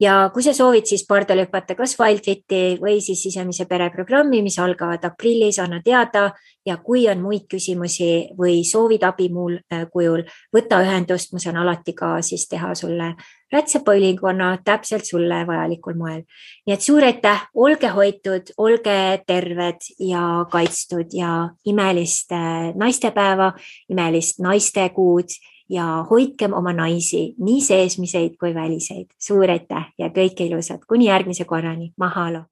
[0.00, 4.58] Ja kui sa soovid siis pardale hüpata kas Wildfiti või siis sisemise pere programmi, mis
[4.60, 6.30] algavad aprillis, anna teada.
[6.66, 10.24] Ja kui on muid küsimusi või soovid abi muul äh, kujul,
[10.54, 13.12] võta ühendust, ma saan alati ka siis teha sulle
[13.54, 16.24] rätsepõlikonna täpselt sulle vajalikul moel.
[16.66, 22.34] nii et suur aitäh, olge hoitud, olge terved ja kaitstud ja imelist
[22.74, 23.52] naistepäeva,
[23.88, 25.38] imelist naistekuud
[25.68, 29.06] ja hoidkem oma naisi, nii seesmiseid kui väliseid.
[29.18, 32.44] suur aitäh ja kõike ilusat, kuni järgmise korrani, mahalo